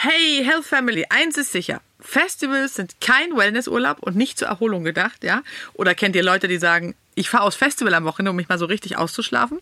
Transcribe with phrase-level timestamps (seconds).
[0.00, 1.80] Hey, Health Family, eins ist sicher.
[1.98, 5.42] Festivals sind kein Wellnessurlaub und nicht zur Erholung gedacht, ja?
[5.74, 8.60] Oder kennt ihr Leute, die sagen, ich fahre aufs Festival am Wochenende, um mich mal
[8.60, 9.58] so richtig auszuschlafen?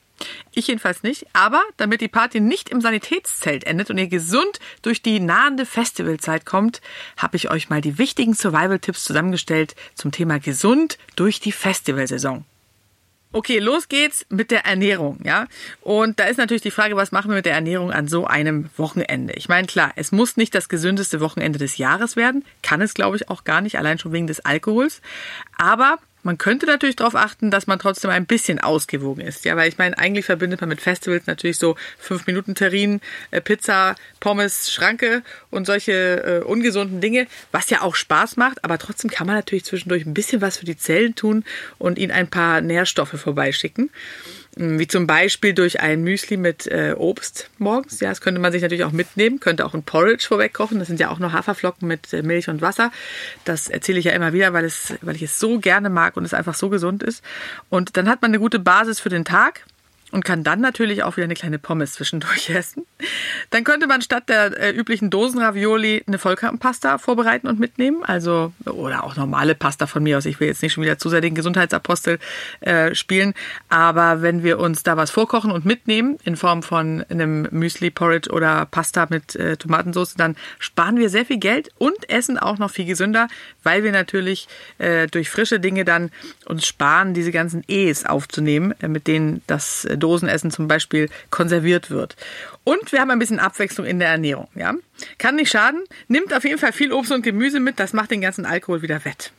[0.52, 1.26] Ich jedenfalls nicht.
[1.32, 6.44] Aber damit die Party nicht im Sanitätszelt endet und ihr gesund durch die nahende Festivalzeit
[6.44, 6.82] kommt,
[7.16, 12.44] habe ich euch mal die wichtigen Survival-Tipps zusammengestellt zum Thema gesund durch die Festivalsaison.
[13.32, 15.46] Okay, los geht's mit der Ernährung, ja.
[15.82, 18.70] Und da ist natürlich die Frage, was machen wir mit der Ernährung an so einem
[18.76, 19.34] Wochenende?
[19.34, 23.16] Ich meine, klar, es muss nicht das gesündeste Wochenende des Jahres werden, kann es, glaube
[23.16, 25.02] ich, auch gar nicht, allein schon wegen des Alkohols.
[25.58, 29.44] Aber man könnte natürlich darauf achten, dass man trotzdem ein bisschen ausgewogen ist.
[29.44, 33.40] Ja, weil ich meine, eigentlich verbindet man mit Festivals natürlich so fünf Minuten Terrin, äh,
[33.40, 38.64] Pizza, Pommes, Schranke und solche äh, ungesunden Dinge, was ja auch Spaß macht.
[38.64, 41.44] Aber trotzdem kann man natürlich zwischendurch ein bisschen was für die Zellen tun
[41.78, 43.90] und ihnen ein paar Nährstoffe vorbeischicken.
[44.56, 48.00] Hm, wie zum Beispiel durch ein Müsli mit äh, Obst morgens.
[48.00, 49.38] Ja, das könnte man sich natürlich auch mitnehmen.
[49.38, 50.78] Könnte auch ein Porridge vorweg kochen.
[50.78, 52.90] Das sind ja auch noch Haferflocken mit äh, Milch und Wasser.
[53.44, 56.24] Das erzähle ich ja immer wieder, weil, es, weil ich es so gerne mag und
[56.24, 57.22] es einfach so gesund ist.
[57.68, 59.64] Und dann hat man eine gute Basis für den Tag
[60.10, 62.86] und kann dann natürlich auch wieder eine kleine Pommes zwischendurch essen.
[63.50, 69.04] Dann könnte man statt der äh, üblichen Dosenravioli eine Vollkornpasta vorbereiten und mitnehmen, also oder
[69.04, 70.24] auch normale Pasta von mir aus.
[70.24, 72.18] Ich will jetzt nicht schon wieder zu sehr den Gesundheitsapostel
[72.60, 73.34] äh, spielen,
[73.68, 78.30] aber wenn wir uns da was vorkochen und mitnehmen in Form von einem Müsli, Porridge
[78.30, 82.70] oder Pasta mit äh, Tomatensauce, dann sparen wir sehr viel Geld und essen auch noch
[82.70, 83.28] viel gesünder,
[83.62, 84.48] weil wir natürlich
[84.78, 86.10] äh, durch frische Dinge dann
[86.46, 92.16] uns sparen, diese ganzen E's aufzunehmen, äh, mit denen das Dosenessen zum Beispiel konserviert wird.
[92.64, 94.48] Und wir haben ein bisschen Abwechslung in der Ernährung.
[94.54, 94.74] Ja?
[95.18, 95.84] Kann nicht schaden.
[96.08, 97.78] Nimmt auf jeden Fall viel Obst und Gemüse mit.
[97.78, 99.32] Das macht den ganzen Alkohol wieder wett.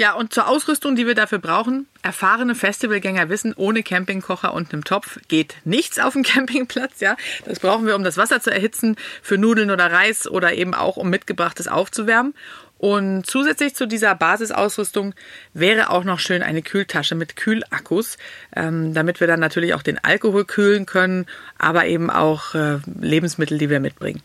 [0.00, 4.82] Ja, und zur Ausrüstung, die wir dafür brauchen, erfahrene Festivalgänger wissen, ohne Campingkocher und einem
[4.82, 7.16] Topf geht nichts auf dem Campingplatz, ja.
[7.44, 10.96] Das brauchen wir, um das Wasser zu erhitzen, für Nudeln oder Reis oder eben auch,
[10.96, 12.32] um mitgebrachtes aufzuwärmen.
[12.80, 15.14] Und zusätzlich zu dieser Basisausrüstung
[15.52, 18.16] wäre auch noch schön eine Kühltasche mit Kühlakkus,
[18.56, 21.26] ähm, damit wir dann natürlich auch den Alkohol kühlen können,
[21.58, 24.22] aber eben auch äh, Lebensmittel, die wir mitbringen.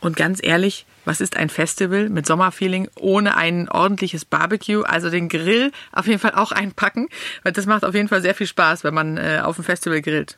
[0.00, 4.82] Und ganz ehrlich, was ist ein Festival mit Sommerfeeling ohne ein ordentliches Barbecue?
[4.82, 7.08] Also den Grill auf jeden Fall auch einpacken,
[7.44, 10.02] weil das macht auf jeden Fall sehr viel Spaß, wenn man äh, auf dem Festival
[10.02, 10.36] grillt.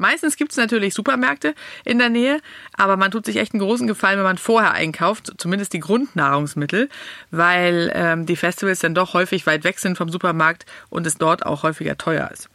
[0.00, 2.40] Meistens gibt es natürlich Supermärkte in der Nähe,
[2.72, 6.88] aber man tut sich echt einen großen Gefallen, wenn man vorher einkauft, zumindest die Grundnahrungsmittel,
[7.30, 11.44] weil ähm, die Festivals dann doch häufig weit weg sind vom Supermarkt und es dort
[11.44, 12.48] auch häufiger teuer ist.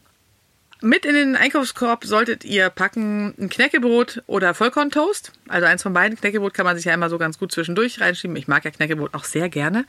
[0.85, 5.31] Mit in den Einkaufskorb solltet ihr packen ein Knäckebrot oder Vollkorntoast.
[5.47, 6.16] Also eins von beiden.
[6.16, 8.38] Knäckebrot kann man sich ja immer so ganz gut zwischendurch reinschieben.
[8.38, 9.85] Ich mag ja Knäckebrot auch sehr gerne.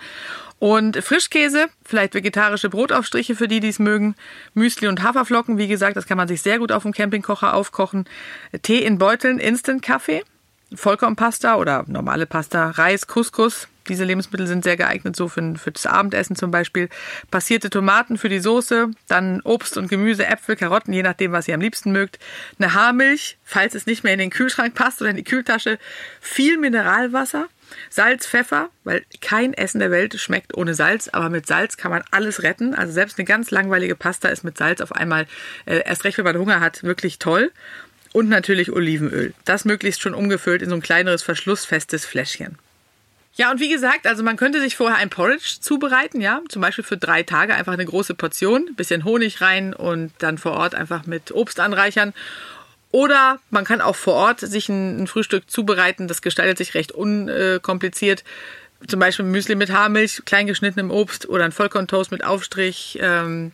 [0.58, 4.14] Und Frischkäse, vielleicht vegetarische Brotaufstriche für die, die es mögen.
[4.54, 8.06] Müsli und Haferflocken, wie gesagt, das kann man sich sehr gut auf dem Campingkocher aufkochen.
[8.62, 10.22] Tee in Beuteln, Instant-Kaffee.
[10.74, 13.68] Vollkornpasta oder normale Pasta, Reis, Couscous.
[13.88, 16.88] Diese Lebensmittel sind sehr geeignet, so für, für das Abendessen zum Beispiel.
[17.30, 21.54] Passierte Tomaten für die Soße, dann Obst und Gemüse, Äpfel, Karotten, je nachdem, was ihr
[21.54, 22.18] am liebsten mögt.
[22.58, 25.78] Eine Haarmilch, falls es nicht mehr in den Kühlschrank passt oder in die Kühltasche.
[26.20, 27.46] Viel Mineralwasser.
[27.90, 32.04] Salz, Pfeffer, weil kein Essen der Welt schmeckt ohne Salz, aber mit Salz kann man
[32.10, 32.74] alles retten.
[32.74, 35.26] Also selbst eine ganz langweilige Pasta ist mit Salz auf einmal,
[35.64, 37.52] äh, erst recht, wenn man Hunger hat, wirklich toll.
[38.16, 39.34] Und natürlich Olivenöl.
[39.44, 42.56] Das möglichst schon umgefüllt in so ein kleineres verschlussfestes Fläschchen.
[43.34, 46.82] Ja, und wie gesagt, also man könnte sich vorher ein Porridge zubereiten, ja, zum Beispiel
[46.82, 51.04] für drei Tage einfach eine große Portion, bisschen Honig rein und dann vor Ort einfach
[51.04, 52.14] mit Obst anreichern.
[52.90, 58.24] Oder man kann auch vor Ort sich ein, Frühstück zubereiten, das gestaltet sich recht unkompliziert.
[58.88, 62.98] Zum Beispiel Müsli mit Haarmilch, kleingeschnittenem Obst oder ein Vollkorntoast mit Aufstrich.
[63.02, 63.52] Ähm,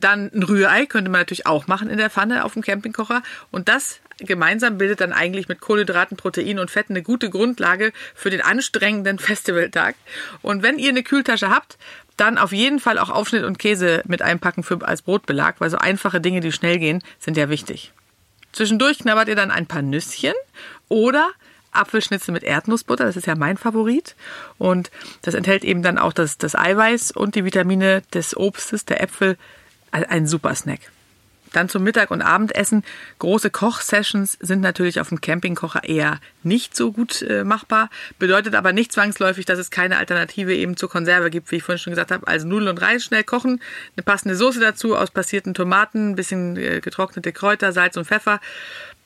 [0.00, 3.22] dann ein Rührei könnte man natürlich auch machen in der Pfanne auf dem Campingkocher.
[3.50, 8.30] Und das gemeinsam bildet dann eigentlich mit Kohlenhydraten, Proteinen und Fetten eine gute Grundlage für
[8.30, 9.94] den anstrengenden Festivaltag.
[10.42, 11.78] Und wenn ihr eine Kühltasche habt,
[12.16, 15.76] dann auf jeden Fall auch Aufschnitt und Käse mit einpacken für, als Brotbelag, weil so
[15.76, 17.92] einfache Dinge, die schnell gehen, sind ja wichtig.
[18.52, 20.32] Zwischendurch knabbert ihr dann ein paar Nüsschen
[20.88, 21.28] oder
[21.72, 24.16] Apfelschnitzel mit Erdnussbutter, das ist ja mein Favorit.
[24.56, 24.90] Und
[25.20, 29.36] das enthält eben dann auch das, das Eiweiß und die Vitamine des Obstes, der Äpfel,
[30.04, 30.80] ein super Snack.
[31.52, 32.84] Dann zum Mittag- und Abendessen.
[33.18, 37.88] Große Kochsessions sind natürlich auf dem Campingkocher eher nicht so gut äh, machbar.
[38.18, 41.78] Bedeutet aber nicht zwangsläufig, dass es keine Alternative eben zur Konserve gibt, wie ich vorhin
[41.78, 42.26] schon gesagt habe.
[42.26, 43.62] Also Nudeln und Reis schnell kochen,
[43.96, 48.40] eine passende Soße dazu aus passierten Tomaten, ein bisschen äh, getrocknete Kräuter, Salz und Pfeffer.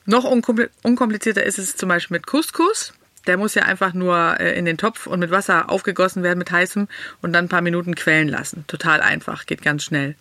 [0.06, 2.94] Noch unkomplizierter ist es zum Beispiel mit Couscous.
[3.26, 6.50] Der muss ja einfach nur äh, in den Topf und mit Wasser aufgegossen werden mit
[6.50, 6.88] heißem
[7.22, 8.64] und dann ein paar Minuten quellen lassen.
[8.66, 10.16] Total einfach, geht ganz schnell.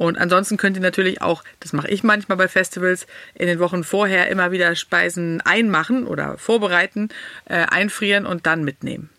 [0.00, 3.84] Und ansonsten könnt ihr natürlich auch, das mache ich manchmal bei Festivals, in den Wochen
[3.84, 7.10] vorher immer wieder Speisen einmachen oder vorbereiten,
[7.44, 9.10] äh, einfrieren und dann mitnehmen.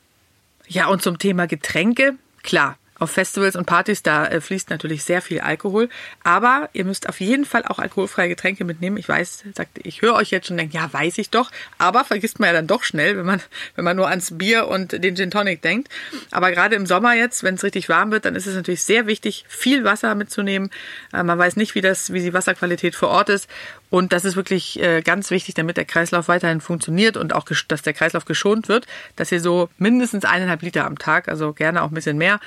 [0.67, 5.21] Ja, und zum Thema Getränke, klar, auf Festivals und Partys, da äh, fließt natürlich sehr
[5.21, 5.89] viel Alkohol.
[6.23, 8.97] Aber ihr müsst auf jeden Fall auch alkoholfreie Getränke mitnehmen.
[8.97, 11.51] Ich weiß, sagt, ich höre euch jetzt schon denken, ja, weiß ich doch.
[11.79, 13.41] Aber vergisst man ja dann doch schnell, wenn man,
[13.75, 15.89] wenn man nur ans Bier und den Gin Tonic denkt.
[16.29, 19.07] Aber gerade im Sommer jetzt, wenn es richtig warm wird, dann ist es natürlich sehr
[19.07, 20.69] wichtig, viel Wasser mitzunehmen.
[21.11, 23.49] Äh, man weiß nicht, wie das, wie die Wasserqualität vor Ort ist.
[23.91, 27.81] Und das ist wirklich äh, ganz wichtig, damit der Kreislauf weiterhin funktioniert und auch, dass
[27.81, 28.87] der Kreislauf geschont wird,
[29.17, 32.39] dass ihr so mindestens eineinhalb Liter am Tag, also gerne auch ein bisschen mehr,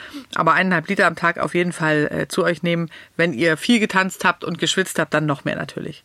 [0.45, 2.91] aber eineinhalb Liter am Tag auf jeden Fall äh, zu euch nehmen.
[3.17, 6.05] Wenn ihr viel getanzt habt und geschwitzt habt, dann noch mehr natürlich.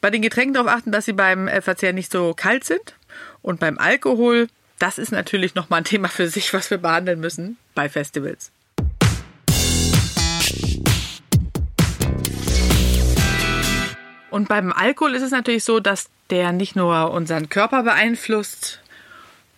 [0.00, 2.96] Bei den Getränken darauf achten, dass sie beim äh, Verzehr nicht so kalt sind.
[3.42, 4.48] Und beim Alkohol,
[4.80, 8.50] das ist natürlich nochmal ein Thema für sich, was wir behandeln müssen bei Festivals.
[14.30, 18.79] Und beim Alkohol ist es natürlich so, dass der nicht nur unseren Körper beeinflusst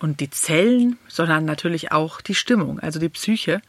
[0.02, 3.62] und die Zellen, sondern natürlich auch die Stimmung, also die Psyche.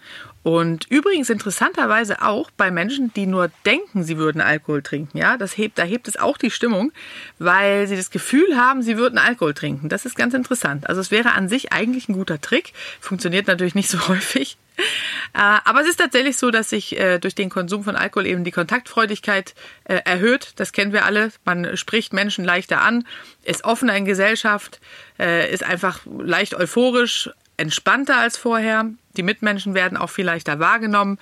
[0.43, 5.17] Und übrigens interessanterweise auch bei Menschen, die nur denken, sie würden Alkohol trinken.
[5.17, 6.91] Ja, das hebt, da hebt es auch die Stimmung,
[7.39, 9.87] weil sie das Gefühl haben, sie würden Alkohol trinken.
[9.87, 10.89] Das ist ganz interessant.
[10.89, 12.73] Also es wäre an sich eigentlich ein guter Trick.
[12.99, 14.57] Funktioniert natürlich nicht so häufig.
[15.33, 18.43] Äh, aber es ist tatsächlich so, dass sich äh, durch den Konsum von Alkohol eben
[18.43, 19.55] die Kontaktfreudigkeit
[19.85, 20.53] äh, erhöht.
[20.57, 21.31] Das kennen wir alle.
[21.45, 23.07] Man spricht Menschen leichter an,
[23.43, 24.79] ist offener in Gesellschaft,
[25.17, 28.85] ist einfach leicht euphorisch, entspannter als vorher.
[29.17, 31.19] Die Mitmenschen werden auch viel leichter wahrgenommen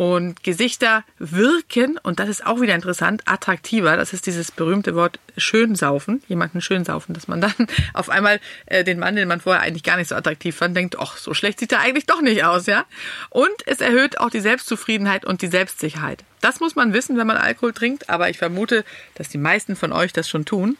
[0.00, 3.98] und Gesichter wirken, und das ist auch wieder interessant, attraktiver.
[3.98, 7.52] Das ist dieses berühmte Wort schönsaufen, jemanden schönsaufen, dass man dann
[7.92, 10.98] auf einmal äh, den Mann, den man vorher eigentlich gar nicht so attraktiv fand, denkt,
[10.98, 12.86] ach, so schlecht sieht er eigentlich doch nicht aus, ja.
[13.28, 16.24] Und es erhöht auch die Selbstzufriedenheit und die Selbstsicherheit.
[16.40, 18.86] Das muss man wissen, wenn man Alkohol trinkt, aber ich vermute,
[19.16, 20.78] dass die meisten von euch das schon tun.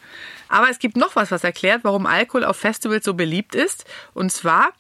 [0.49, 3.85] Aber es gibt noch was, was erklärt, warum Alkohol auf Festivals so beliebt ist.
[4.15, 4.73] Und zwar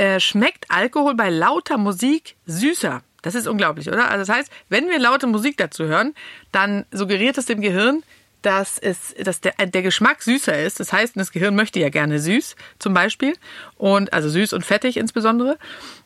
[0.00, 3.02] äh, schmeckt Alkohol bei lauter Musik süßer.
[3.20, 4.10] Das ist unglaublich, oder?
[4.10, 6.14] Also das heißt, wenn wir laute Musik dazu hören,
[6.52, 8.02] dann suggeriert es dem Gehirn,
[8.40, 10.80] dass, es, dass der, der Geschmack süßer ist.
[10.80, 13.34] Das heißt, das Gehirn möchte ja gerne süß zum Beispiel.
[13.76, 15.58] Und also süß und fettig insbesondere,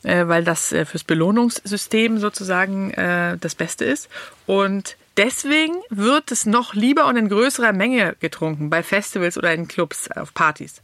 [0.03, 4.09] äh, weil das äh, fürs Belohnungssystem sozusagen äh, das Beste ist.
[4.47, 9.69] Und deswegen wird es noch lieber und in größerer Menge getrunken bei Festivals oder in
[9.69, 10.83] Clubs, auf Partys.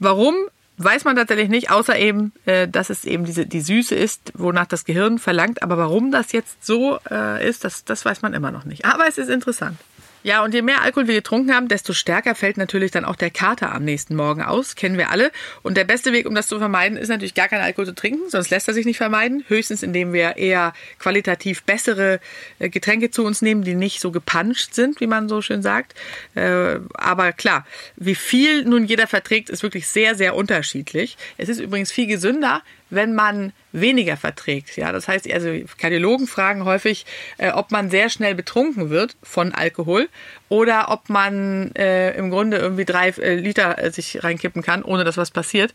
[0.00, 0.34] Warum?
[0.78, 4.66] Weiß man tatsächlich nicht, außer eben, äh, dass es eben diese, die Süße ist, wonach
[4.66, 5.62] das Gehirn verlangt.
[5.62, 8.84] Aber warum das jetzt so äh, ist, das, das weiß man immer noch nicht.
[8.84, 9.78] Aber es ist interessant.
[10.26, 13.30] Ja, und je mehr Alkohol wir getrunken haben, desto stärker fällt natürlich dann auch der
[13.30, 14.74] Kater am nächsten Morgen aus.
[14.74, 15.30] Kennen wir alle.
[15.62, 18.28] Und der beste Weg, um das zu vermeiden, ist natürlich gar keinen Alkohol zu trinken,
[18.28, 19.44] sonst lässt er sich nicht vermeiden.
[19.46, 22.18] Höchstens, indem wir eher qualitativ bessere
[22.58, 25.94] äh, Getränke zu uns nehmen, die nicht so gepanscht sind, wie man so schön sagt.
[26.34, 31.16] Äh, aber klar, wie viel nun jeder verträgt, ist wirklich sehr, sehr unterschiedlich.
[31.38, 34.76] Es ist übrigens viel gesünder, wenn man weniger verträgt.
[34.76, 37.04] Ja, das heißt, also Kardiologen fragen häufig,
[37.38, 40.08] äh, ob man sehr schnell betrunken wird von Alkohol
[40.48, 45.04] oder ob man äh, im Grunde irgendwie drei äh, Liter äh, sich reinkippen kann, ohne
[45.04, 45.74] dass was passiert,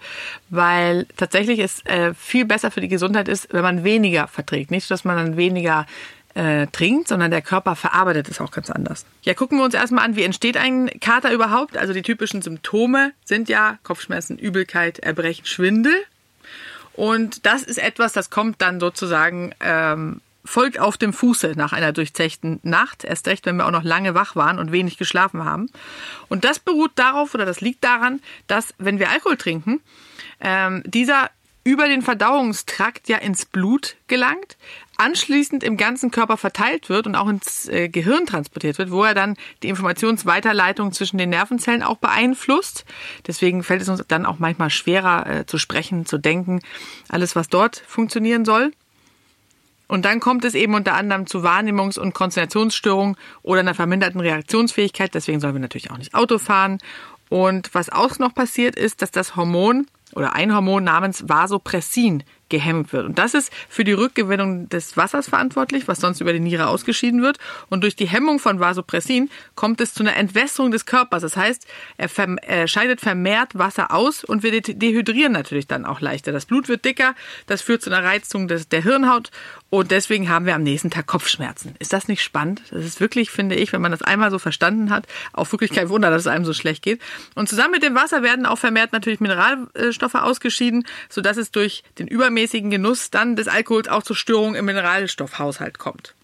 [0.49, 4.71] weil tatsächlich es äh, viel besser für die Gesundheit ist, wenn man weniger verträgt.
[4.71, 5.85] Nicht, dass man dann weniger
[6.33, 9.05] äh, trinkt, sondern der Körper verarbeitet es auch ganz anders.
[9.23, 11.77] Ja, gucken wir uns erstmal an, wie entsteht ein Kater überhaupt?
[11.77, 15.93] Also die typischen Symptome sind ja Kopfschmerzen, Übelkeit, Erbrechen, Schwindel.
[16.93, 21.91] Und das ist etwas, das kommt dann sozusagen ähm, folgt auf dem Fuße nach einer
[21.91, 25.69] durchzechten Nacht, erst recht, wenn wir auch noch lange wach waren und wenig geschlafen haben.
[26.29, 29.81] Und das beruht darauf oder das liegt daran, dass wenn wir Alkohol trinken,
[30.39, 31.29] ähm, dieser
[31.63, 34.57] über den Verdauungstrakt ja ins Blut gelangt,
[34.97, 39.13] anschließend im ganzen Körper verteilt wird und auch ins äh, Gehirn transportiert wird, wo er
[39.13, 42.85] dann die Informationsweiterleitung zwischen den Nervenzellen auch beeinflusst.
[43.27, 46.61] Deswegen fällt es uns dann auch manchmal schwerer äh, zu sprechen, zu denken,
[47.09, 48.71] alles, was dort funktionieren soll.
[49.87, 55.13] Und dann kommt es eben unter anderem zu Wahrnehmungs- und Konzentrationsstörungen oder einer verminderten Reaktionsfähigkeit.
[55.13, 56.77] Deswegen sollen wir natürlich auch nicht Auto fahren.
[57.27, 62.93] Und was auch noch passiert ist, dass das Hormon oder ein Hormon namens Vasopressin gehemmt
[62.93, 63.05] wird.
[63.05, 67.23] Und das ist für die Rückgewinnung des Wassers verantwortlich, was sonst über die Niere ausgeschieden
[67.23, 67.39] wird.
[67.69, 71.23] Und durch die Hemmung von Vasopressin kommt es zu einer Entwässerung des Körpers.
[71.23, 71.65] Das heißt,
[71.97, 72.09] er,
[72.43, 76.31] er scheidet vermehrt Wasser aus und wir dehydrieren natürlich dann auch leichter.
[76.31, 77.15] Das Blut wird dicker,
[77.47, 79.31] das führt zu einer Reizung des, der Hirnhaut
[79.71, 81.75] und deswegen haben wir am nächsten Tag Kopfschmerzen.
[81.79, 82.61] Ist das nicht spannend?
[82.71, 85.87] Das ist wirklich, finde ich, wenn man das einmal so verstanden hat, auch wirklich kein
[85.87, 87.01] Wunder, dass es einem so schlecht geht.
[87.35, 92.07] Und zusammen mit dem Wasser werden auch vermehrt natürlich Mineralstoffe ausgeschieden, sodass es durch den
[92.07, 96.15] übermäßigen Genuss dann des Alkohols auch zur Störung im Mineralstoffhaushalt kommt.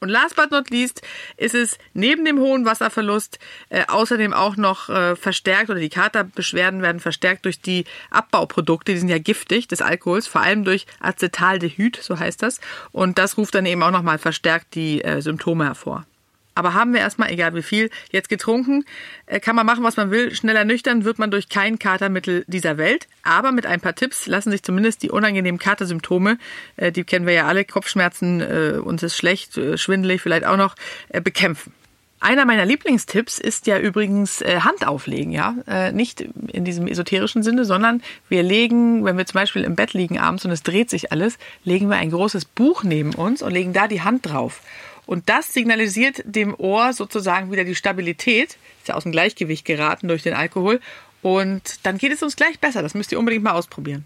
[0.00, 1.02] Und last but not least
[1.36, 3.38] ist es neben dem hohen Wasserverlust
[3.68, 8.98] äh, außerdem auch noch äh, verstärkt oder die Katerbeschwerden werden verstärkt durch die Abbauprodukte, die
[8.98, 12.60] sind ja giftig des Alkohols, vor allem durch Acetaldehyd, so heißt das.
[12.92, 16.06] Und das ruft dann eben auch nochmal verstärkt die äh, Symptome hervor.
[16.54, 18.84] Aber haben wir erstmal, egal wie viel, jetzt getrunken,
[19.26, 20.34] äh, kann man machen, was man will.
[20.34, 23.06] Schneller nüchtern wird man durch kein Katermittel dieser Welt.
[23.22, 26.38] Aber mit ein paar Tipps lassen sich zumindest die unangenehmen Katersymptome,
[26.76, 30.74] äh, die kennen wir ja alle, Kopfschmerzen, äh, uns ist schlecht, schwindelig vielleicht auch noch,
[31.22, 31.72] bekämpfen.
[32.18, 35.54] Einer meiner Lieblingstipps ist ja übrigens Hand auflegen, ja.
[35.92, 40.18] Nicht in diesem esoterischen Sinne, sondern wir legen, wenn wir zum Beispiel im Bett liegen
[40.18, 43.72] abends und es dreht sich alles, legen wir ein großes Buch neben uns und legen
[43.72, 44.60] da die Hand drauf.
[45.06, 48.58] Und das signalisiert dem Ohr sozusagen wieder die Stabilität.
[48.80, 50.80] Ist ja aus dem Gleichgewicht geraten durch den Alkohol.
[51.22, 52.82] Und dann geht es uns gleich besser.
[52.82, 54.04] Das müsst ihr unbedingt mal ausprobieren.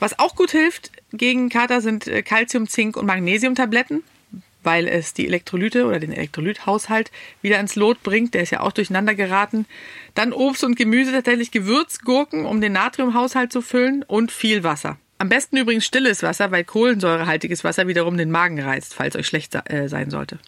[0.00, 4.02] Was auch gut hilft gegen Kater sind äh, Calcium, Zink und Magnesiumtabletten,
[4.62, 7.10] weil es die Elektrolyte oder den Elektrolythaushalt
[7.42, 8.34] wieder ins Lot bringt.
[8.34, 9.66] Der ist ja auch durcheinander geraten.
[10.14, 14.98] Dann Obst und Gemüse, tatsächlich Gewürzgurken, um den Natriumhaushalt zu füllen und viel Wasser.
[15.20, 19.54] Am besten übrigens stilles Wasser, weil kohlensäurehaltiges Wasser wiederum den Magen reizt, falls euch schlecht
[19.70, 20.38] äh, sein sollte.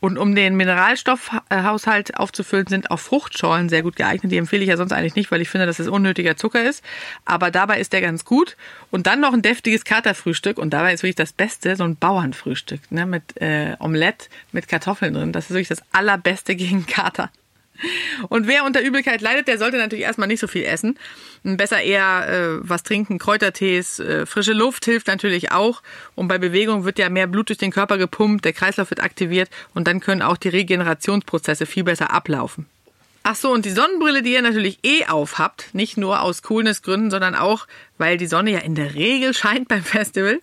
[0.00, 4.32] Und um den Mineralstoffhaushalt aufzufüllen, sind auch Fruchtschorlen sehr gut geeignet.
[4.32, 6.82] Die empfehle ich ja sonst eigentlich nicht, weil ich finde, dass es unnötiger Zucker ist.
[7.24, 8.56] Aber dabei ist der ganz gut.
[8.90, 10.58] Und dann noch ein deftiges Katerfrühstück.
[10.58, 15.14] Und dabei ist wirklich das Beste, so ein Bauernfrühstück ne, mit äh, Omelette mit Kartoffeln
[15.14, 15.30] drin.
[15.30, 17.30] Das ist wirklich das Allerbeste gegen Kater.
[18.28, 20.98] Und wer unter Übelkeit leidet, der sollte natürlich erstmal nicht so viel essen.
[21.42, 25.82] Besser eher äh, was trinken, Kräutertees, äh, frische Luft hilft natürlich auch.
[26.14, 29.50] Und bei Bewegung wird ja mehr Blut durch den Körper gepumpt, der Kreislauf wird aktiviert
[29.74, 32.66] und dann können auch die Regenerationsprozesse viel besser ablaufen.
[33.28, 37.34] Ach so, und die Sonnenbrille, die ihr natürlich eh aufhabt, nicht nur aus Coolness-Gründen, sondern
[37.34, 37.66] auch,
[37.98, 40.40] weil die Sonne ja in der Regel scheint beim Festival,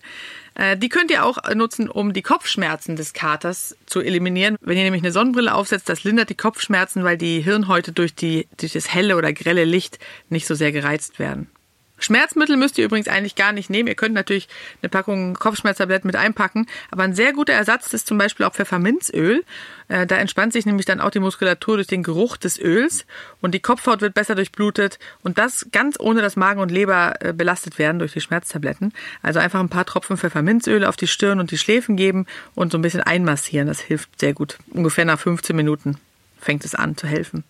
[0.76, 4.56] die könnt ihr auch nutzen, um die Kopfschmerzen des Katers zu eliminieren.
[4.60, 8.46] Wenn ihr nämlich eine Sonnenbrille aufsetzt, das lindert die Kopfschmerzen, weil die Hirnhäute durch, die,
[8.58, 11.50] durch das helle oder grelle Licht nicht so sehr gereizt werden.
[11.98, 13.88] Schmerzmittel müsst ihr übrigens eigentlich gar nicht nehmen.
[13.88, 14.48] Ihr könnt natürlich
[14.82, 19.44] eine Packung Kopfschmerztabletten mit einpacken, aber ein sehr guter Ersatz ist zum Beispiel auch Pfefferminzöl.
[19.88, 23.06] Äh, da entspannt sich nämlich dann auch die Muskulatur durch den Geruch des Öls
[23.40, 27.32] und die Kopfhaut wird besser durchblutet und das ganz ohne dass Magen und Leber äh,
[27.32, 28.92] belastet werden durch die Schmerztabletten.
[29.22, 32.78] Also einfach ein paar Tropfen Pfefferminzöl auf die Stirn und die Schläfen geben und so
[32.78, 33.68] ein bisschen einmassieren.
[33.68, 34.58] Das hilft sehr gut.
[34.70, 35.98] Ungefähr nach 15 Minuten
[36.44, 37.44] fängt es an zu helfen.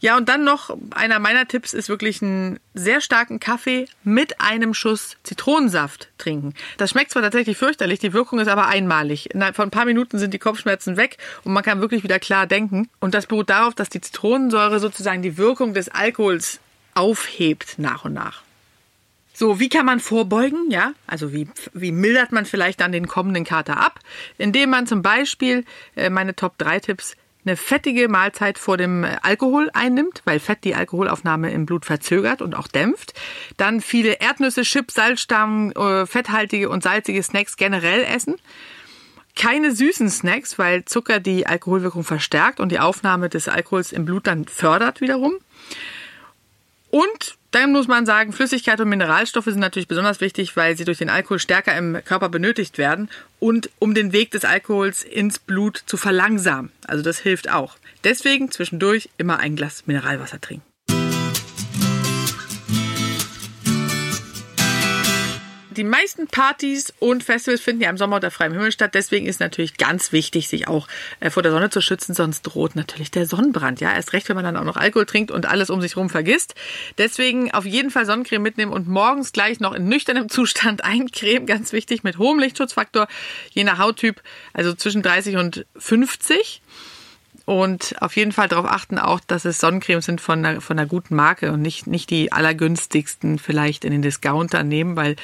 [0.00, 4.74] Ja, und dann noch einer meiner Tipps ist wirklich einen sehr starken Kaffee mit einem
[4.74, 6.54] Schuss Zitronensaft trinken.
[6.76, 9.32] Das schmeckt zwar tatsächlich fürchterlich, die Wirkung ist aber einmalig.
[9.32, 12.46] Innerhalb von ein paar Minuten sind die Kopfschmerzen weg und man kann wirklich wieder klar
[12.46, 12.88] denken.
[13.00, 16.60] Und das beruht darauf, dass die Zitronensäure sozusagen die Wirkung des Alkohols
[16.94, 18.42] aufhebt nach und nach.
[19.36, 20.70] So, wie kann man vorbeugen?
[20.70, 23.98] Ja, also wie, wie mildert man vielleicht dann den kommenden Kater ab?
[24.38, 25.64] Indem man zum Beispiel
[25.96, 30.74] äh, meine Top 3 Tipps eine fettige Mahlzeit vor dem Alkohol einnimmt, weil Fett die
[30.74, 33.14] Alkoholaufnahme im Blut verzögert und auch dämpft.
[33.56, 38.36] Dann viele Erdnüsse, Chips, Salzstangen, äh, fetthaltige und salzige Snacks generell essen.
[39.36, 44.26] Keine süßen Snacks, weil Zucker die Alkoholwirkung verstärkt und die Aufnahme des Alkohols im Blut
[44.26, 45.34] dann fördert wiederum.
[46.90, 50.98] Und dann muss man sagen, Flüssigkeit und Mineralstoffe sind natürlich besonders wichtig, weil sie durch
[50.98, 53.08] den Alkohol stärker im Körper benötigt werden
[53.38, 56.72] und um den Weg des Alkohols ins Blut zu verlangsamen.
[56.86, 57.76] Also das hilft auch.
[58.02, 60.73] Deswegen zwischendurch immer ein Glas Mineralwasser trinken.
[65.76, 68.94] Die meisten Partys und Festivals finden ja im Sommer unter freiem Himmel statt.
[68.94, 70.88] Deswegen ist natürlich ganz wichtig, sich auch
[71.20, 73.80] äh, vor der Sonne zu schützen, sonst droht natürlich der Sonnenbrand.
[73.80, 76.10] Ja, erst recht, wenn man dann auch noch Alkohol trinkt und alles um sich herum
[76.10, 76.54] vergisst.
[76.98, 81.46] Deswegen auf jeden Fall Sonnencreme mitnehmen und morgens gleich noch in nüchternem Zustand eincremen.
[81.46, 83.08] Ganz wichtig mit hohem Lichtschutzfaktor,
[83.50, 86.62] je nach Hauttyp, also zwischen 30 und 50.
[87.46, 90.88] Und auf jeden Fall darauf achten auch, dass es Sonnencremes sind von einer, von einer
[90.88, 95.16] guten Marke und nicht, nicht die allergünstigsten vielleicht in den Discounter nehmen, weil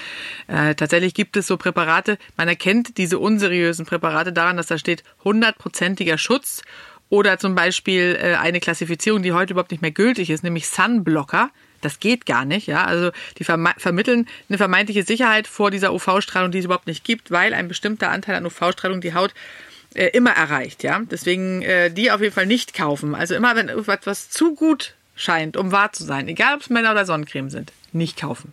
[0.47, 5.03] äh, tatsächlich gibt es so Präparate, man erkennt diese unseriösen Präparate daran, dass da steht
[5.25, 6.63] hundertprozentiger Schutz
[7.09, 11.51] oder zum Beispiel äh, eine Klassifizierung, die heute überhaupt nicht mehr gültig ist, nämlich Sunblocker.
[11.81, 12.85] Das geht gar nicht, ja.
[12.85, 17.55] Also die vermitteln eine vermeintliche Sicherheit vor dieser UV-Strahlung, die es überhaupt nicht gibt, weil
[17.55, 19.33] ein bestimmter Anteil an UV-Strahlung die Haut
[19.95, 21.01] äh, immer erreicht, ja.
[21.11, 23.15] Deswegen äh, die auf jeden Fall nicht kaufen.
[23.15, 26.93] Also immer, wenn etwas zu gut scheint, um wahr zu sein, egal ob es Männer
[26.93, 28.53] oder Sonnencreme sind, nicht kaufen.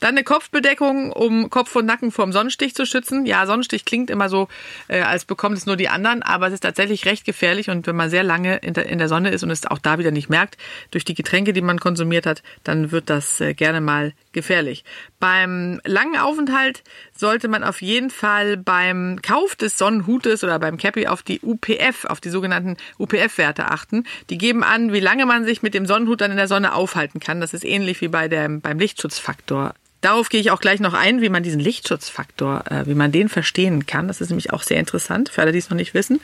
[0.00, 3.26] Dann eine Kopfbedeckung, um Kopf und Nacken vor dem Sonnenstich zu schützen.
[3.26, 4.48] Ja, Sonnenstich klingt immer so,
[4.86, 7.68] äh, als bekommen es nur die anderen, aber es ist tatsächlich recht gefährlich.
[7.68, 9.98] Und wenn man sehr lange in der, in der Sonne ist und es auch da
[9.98, 10.56] wieder nicht merkt,
[10.92, 14.84] durch die Getränke, die man konsumiert hat, dann wird das äh, gerne mal gefährlich.
[15.18, 21.08] Beim langen Aufenthalt sollte man auf jeden Fall beim Kauf des Sonnenhutes oder beim Cappy
[21.08, 24.04] auf die UPF, auf die sogenannten UPF-Werte achten.
[24.30, 27.18] Die geben an, wie lange man sich mit dem Sonnenhut dann in der Sonne aufhalten
[27.18, 27.40] kann.
[27.40, 29.74] Das ist ähnlich wie bei dem, beim Lichtschutzfaktor.
[30.00, 33.28] Darauf gehe ich auch gleich noch ein, wie man diesen Lichtschutzfaktor, äh, wie man den
[33.28, 34.06] verstehen kann.
[34.06, 36.20] Das ist nämlich auch sehr interessant für alle, die es noch nicht wissen.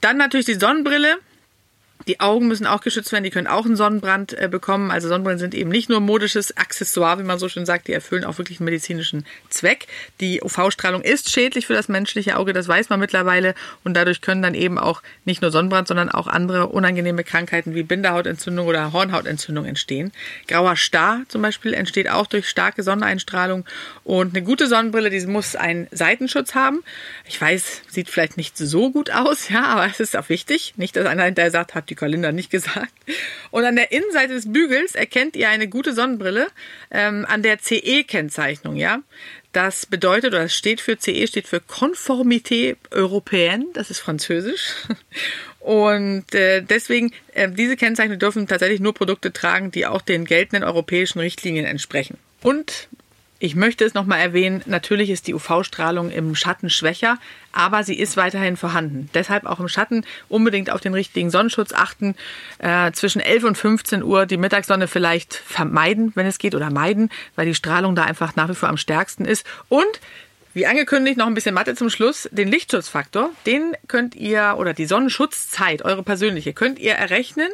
[0.00, 1.18] Dann natürlich die Sonnenbrille.
[2.06, 4.90] Die Augen müssen auch geschützt werden, die können auch einen Sonnenbrand äh, bekommen.
[4.90, 8.24] Also Sonnenbrillen sind eben nicht nur modisches Accessoire, wie man so schön sagt, die erfüllen
[8.24, 9.86] auch wirklich einen medizinischen Zweck.
[10.20, 13.54] Die UV-Strahlung ist schädlich für das menschliche Auge, das weiß man mittlerweile.
[13.84, 17.82] Und dadurch können dann eben auch nicht nur Sonnenbrand, sondern auch andere unangenehme Krankheiten wie
[17.82, 20.12] Bindehautentzündung oder Hornhautentzündung entstehen.
[20.48, 23.64] Grauer Star zum Beispiel entsteht auch durch starke Sonneneinstrahlung.
[24.04, 26.82] Und eine gute Sonnenbrille, die muss einen Seitenschutz haben.
[27.26, 30.74] Ich weiß, sieht vielleicht nicht so gut aus, ja, aber es ist auch wichtig.
[30.76, 32.92] Nicht, dass einer hinterher sagt, hat die Kalinda nicht gesagt.
[33.50, 36.48] Und an der Innenseite des Bügels erkennt ihr eine gute Sonnenbrille
[36.90, 39.02] ähm, an der CE-Kennzeichnung, ja.
[39.52, 44.72] Das bedeutet, oder es steht für CE, steht für Conformité Européenne, das ist französisch.
[45.60, 50.64] Und äh, deswegen, äh, diese Kennzeichnung dürfen tatsächlich nur Produkte tragen, die auch den geltenden
[50.64, 52.16] europäischen Richtlinien entsprechen.
[52.42, 52.88] Und
[53.42, 57.18] ich möchte es nochmal erwähnen, natürlich ist die UV-Strahlung im Schatten schwächer,
[57.50, 59.10] aber sie ist weiterhin vorhanden.
[59.14, 62.14] Deshalb auch im Schatten unbedingt auf den richtigen Sonnenschutz achten.
[62.58, 67.10] Äh, zwischen 11 und 15 Uhr die Mittagssonne vielleicht vermeiden, wenn es geht, oder meiden,
[67.34, 69.44] weil die Strahlung da einfach nach wie vor am stärksten ist.
[69.68, 70.00] Und
[70.54, 72.28] wie angekündigt, noch ein bisschen Mathe zum Schluss.
[72.30, 77.48] Den Lichtschutzfaktor, den könnt ihr, oder die Sonnenschutzzeit, eure persönliche, könnt ihr errechnen,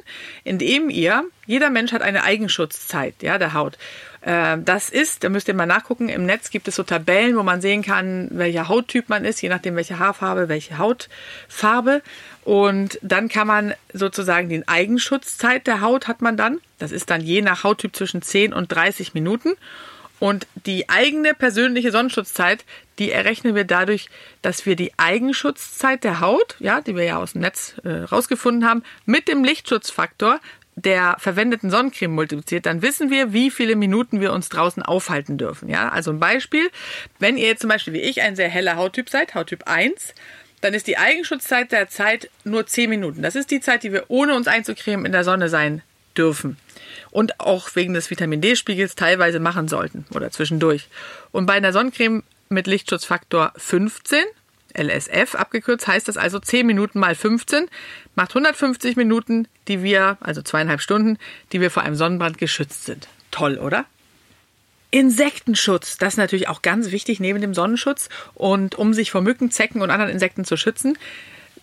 [0.45, 3.79] indem ihr, jeder Mensch hat eine Eigenschutzzeit, ja, der Haut.
[4.21, 7.43] Äh, das ist, da müsst ihr mal nachgucken, im Netz gibt es so Tabellen, wo
[7.43, 12.03] man sehen kann, welcher Hauttyp man ist, je nachdem welche Haarfarbe, welche Hautfarbe.
[12.45, 16.61] Und dann kann man sozusagen die Eigenschutzzeit der Haut hat man dann.
[16.79, 19.55] Das ist dann je nach Hauttyp zwischen 10 und 30 Minuten.
[20.21, 22.65] Und die eigene persönliche Sonnenschutzzeit,
[22.99, 24.09] die errechnen wir dadurch,
[24.43, 28.69] dass wir die Eigenschutzzeit der Haut, ja, die wir ja aus dem Netz äh, rausgefunden
[28.69, 30.41] haben, mit dem Lichtschutzfaktor
[30.85, 35.69] der verwendeten Sonnencreme multipliziert, dann wissen wir, wie viele Minuten wir uns draußen aufhalten dürfen.
[35.69, 36.71] Ja, also ein Beispiel,
[37.19, 40.15] wenn ihr jetzt zum Beispiel wie ich ein sehr heller Hauttyp seid, Hauttyp 1,
[40.61, 43.23] dann ist die Eigenschutzzeit der Zeit nur 10 Minuten.
[43.23, 45.83] Das ist die Zeit, die wir ohne uns einzucremen in der Sonne sein
[46.17, 46.57] dürfen.
[47.11, 50.89] Und auch wegen des Vitamin D-Spiegels teilweise machen sollten oder zwischendurch.
[51.31, 54.25] Und bei einer Sonnencreme mit Lichtschutzfaktor 15
[54.77, 57.69] LSF abgekürzt, heißt das also 10 Minuten mal 15
[58.15, 61.19] macht 150 Minuten, die wir, also zweieinhalb Stunden,
[61.53, 63.09] die wir vor einem Sonnenbrand geschützt sind.
[63.31, 63.87] Toll, oder?
[64.91, 68.09] Insektenschutz, das ist natürlich auch ganz wichtig neben dem Sonnenschutz.
[68.35, 70.99] Und um sich vor Mücken, Zecken und anderen Insekten zu schützen,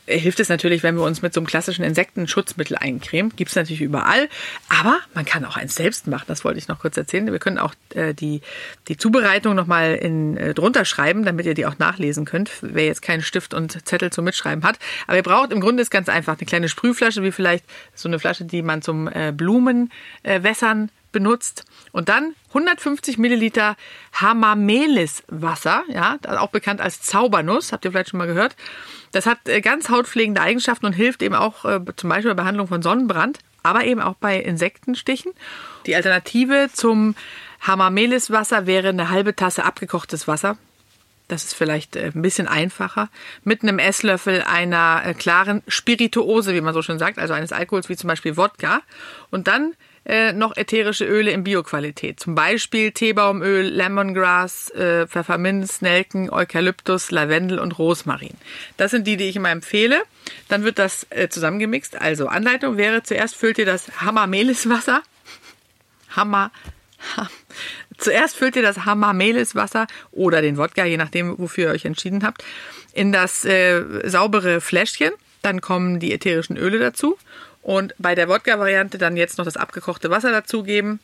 [0.08, 3.36] hilft es natürlich, wenn wir uns mit so einem klassischen Insektenschutzmittel eincremen.
[3.36, 4.30] Gibt es natürlich überall.
[4.70, 6.26] Aber man kann auch eins selbst machen.
[6.28, 7.32] Das wollte ich noch kurz erzählen.
[7.32, 8.42] Wir können auch äh, die,
[8.88, 13.22] die Zubereitung nochmal äh, drunter schreiben, damit ihr die auch nachlesen könnt, wer jetzt keinen
[13.22, 14.78] Stift und Zettel zum Mitschreiben hat.
[15.08, 18.20] Aber ihr braucht im Grunde ist ganz einfach eine kleine Sprühflasche, wie vielleicht so eine
[18.20, 21.64] Flasche, die man zum äh, Blumenwässern äh, benutzt.
[21.94, 23.78] Und dann 150 Milliliter
[24.20, 28.58] Hamamelis-Wasser, ja, auch bekannt als Zaubernuss, habt ihr vielleicht schon mal gehört.
[29.14, 32.68] Das hat äh, ganz hautpflegende Eigenschaften und hilft eben auch äh, zum Beispiel bei Behandlung
[32.68, 35.32] von Sonnenbrand, aber eben auch bei Insektenstichen.
[35.86, 37.16] Die Alternative zum
[37.62, 40.58] Hamamelis-Wasser wäre eine halbe Tasse abgekochtes Wasser.
[41.30, 43.08] Das ist vielleicht äh, ein bisschen einfacher.
[43.46, 47.88] Mit einem Esslöffel einer äh, klaren Spirituose, wie man so schön sagt, also eines Alkohols
[47.88, 48.82] wie zum Beispiel Wodka.
[49.32, 49.76] Und dann
[50.06, 52.20] äh, noch ätherische Öle in Bioqualität.
[52.20, 58.36] Zum Beispiel Teebaumöl, Lemongrass, äh, Pfefferminz, Nelken, Eukalyptus, Lavendel und Rosmarin.
[58.78, 60.04] Das sind die, die ich immer empfehle.
[60.48, 62.00] Dann wird das äh, zusammengemixt.
[62.00, 65.02] Also Anleitung wäre, zuerst füllt ihr das Hammermeliswasser.
[66.16, 66.52] Hammer.
[67.18, 67.30] Ha,
[67.98, 72.44] zuerst füllt ihr das Hammermeliswasser oder den Wodka, je nachdem, wofür ihr euch entschieden habt,
[72.94, 75.14] in das äh, saubere Fläschchen.
[75.42, 77.18] Dann kommen die ätherischen Öle dazu
[77.66, 81.00] und bei der Wodka-Variante dann jetzt noch das abgekochte Wasser dazugeben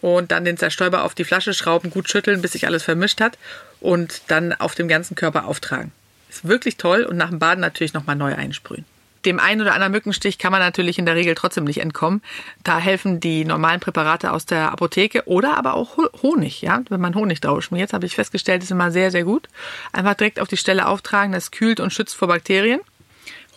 [0.00, 3.36] und dann den Zerstäuber auf die Flasche schrauben, gut schütteln, bis sich alles vermischt hat
[3.80, 5.90] und dann auf dem ganzen Körper auftragen.
[6.30, 8.84] Ist wirklich toll und nach dem Baden natürlich nochmal neu einsprühen.
[9.24, 12.22] Dem einen oder anderen Mückenstich kann man natürlich in der Regel trotzdem nicht entkommen.
[12.62, 16.62] Da helfen die normalen Präparate aus der Apotheke oder aber auch Honig.
[16.62, 16.82] Ja?
[16.90, 19.48] Wenn man Honig drauf schmiert, habe ich festgestellt, ist immer sehr, sehr gut.
[19.92, 22.80] Einfach direkt auf die Stelle auftragen, das kühlt und schützt vor Bakterien.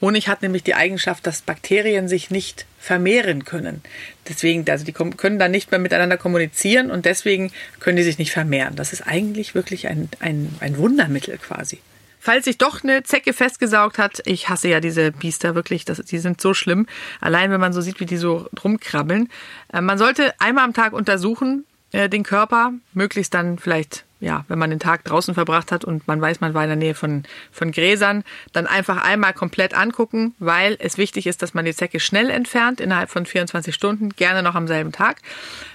[0.02, 3.82] Honig hat nämlich die Eigenschaft, dass Bakterien sich nicht vermehren können.
[4.30, 8.32] Deswegen, also die können dann nicht mehr miteinander kommunizieren und deswegen können die sich nicht
[8.32, 8.76] vermehren.
[8.76, 11.80] Das ist eigentlich wirklich ein, ein, ein Wundermittel quasi.
[12.20, 16.18] Falls sich doch eine Zecke festgesaugt hat, ich hasse ja diese Biester wirklich, das, die
[16.18, 16.86] sind so schlimm.
[17.22, 19.30] Allein wenn man so sieht, wie die so rumkrabbeln.
[19.72, 24.58] Äh, man sollte einmal am Tag untersuchen, äh, den Körper, möglichst dann vielleicht ja, wenn
[24.58, 27.24] man den Tag draußen verbracht hat und man weiß, man war in der Nähe von,
[27.52, 32.00] von Gräsern, dann einfach einmal komplett angucken, weil es wichtig ist, dass man die Zecke
[32.00, 35.18] schnell entfernt, innerhalb von 24 Stunden, gerne noch am selben Tag,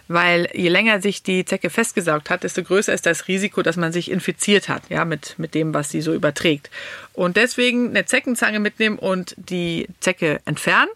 [0.08, 3.92] weil je länger sich die Zecke festgesaugt hat, desto größer ist das Risiko, dass man
[3.92, 6.70] sich infiziert hat, ja, mit, mit dem, was sie so überträgt.
[7.12, 10.90] Und deswegen eine Zeckenzange mitnehmen und die Zecke entfernen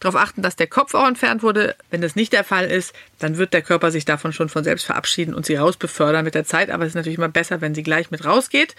[0.00, 1.76] Darauf achten, dass der Kopf auch entfernt wurde.
[1.90, 4.86] Wenn das nicht der Fall ist, dann wird der Körper sich davon schon von selbst
[4.86, 6.70] verabschieden und sie rausbefördern mit der Zeit.
[6.70, 8.74] Aber es ist natürlich immer besser, wenn sie gleich mit rausgeht.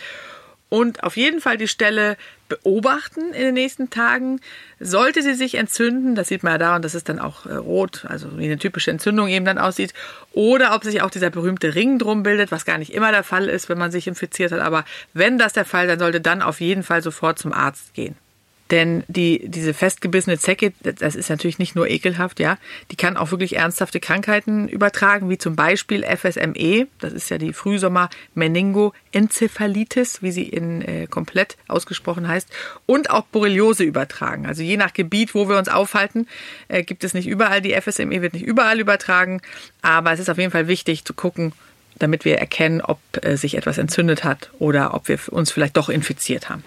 [0.69, 2.17] Und auf jeden Fall die Stelle
[2.49, 4.41] beobachten in den nächsten Tagen.
[4.79, 8.05] Sollte sie sich entzünden, das sieht man ja daran, dass es dann auch äh, rot,
[8.09, 9.93] also wie eine typische Entzündung eben dann aussieht,
[10.33, 13.47] oder ob sich auch dieser berühmte Ring drum bildet, was gar nicht immer der Fall
[13.47, 14.59] ist, wenn man sich infiziert hat.
[14.59, 18.15] Aber wenn das der Fall sein sollte, dann auf jeden Fall sofort zum Arzt gehen.
[18.71, 22.57] Denn die, diese festgebissene Zecke, das ist natürlich nicht nur ekelhaft, ja,
[22.89, 27.53] die kann auch wirklich ernsthafte Krankheiten übertragen, wie zum Beispiel FSME, das ist ja die
[27.53, 32.49] Frühsommer-Meningoenzephalitis, wie sie in äh, komplett ausgesprochen heißt,
[32.87, 34.47] und auch Borreliose übertragen.
[34.47, 36.27] Also je nach Gebiet, wo wir uns aufhalten,
[36.67, 39.43] äh, gibt es nicht überall, die FSME wird nicht überall übertragen,
[39.83, 41.53] aber es ist auf jeden Fall wichtig zu gucken,
[41.99, 45.89] damit wir erkennen, ob äh, sich etwas entzündet hat oder ob wir uns vielleicht doch
[45.89, 46.63] infiziert haben.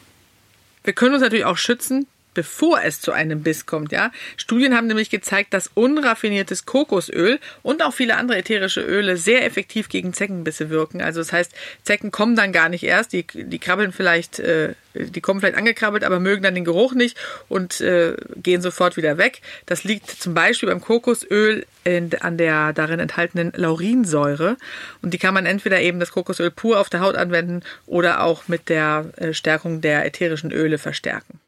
[0.88, 2.07] Wir können uns natürlich auch schützen,
[2.38, 4.12] bevor es zu einem Biss kommt, ja.
[4.37, 9.88] Studien haben nämlich gezeigt, dass unraffiniertes Kokosöl und auch viele andere ätherische Öle sehr effektiv
[9.88, 11.03] gegen Zeckenbisse wirken.
[11.03, 15.20] Also das heißt, Zecken kommen dann gar nicht erst, die, die krabbeln vielleicht, äh, die
[15.20, 19.40] kommen vielleicht angekrabbelt, aber mögen dann den Geruch nicht und äh, gehen sofort wieder weg.
[19.66, 24.57] Das liegt zum Beispiel beim Kokosöl in, an der darin enthaltenen Laurinsäure.
[25.03, 28.46] Und die kann man entweder eben das Kokosöl pur auf der Haut anwenden oder auch
[28.46, 31.40] mit der äh, Stärkung der ätherischen Öle verstärken.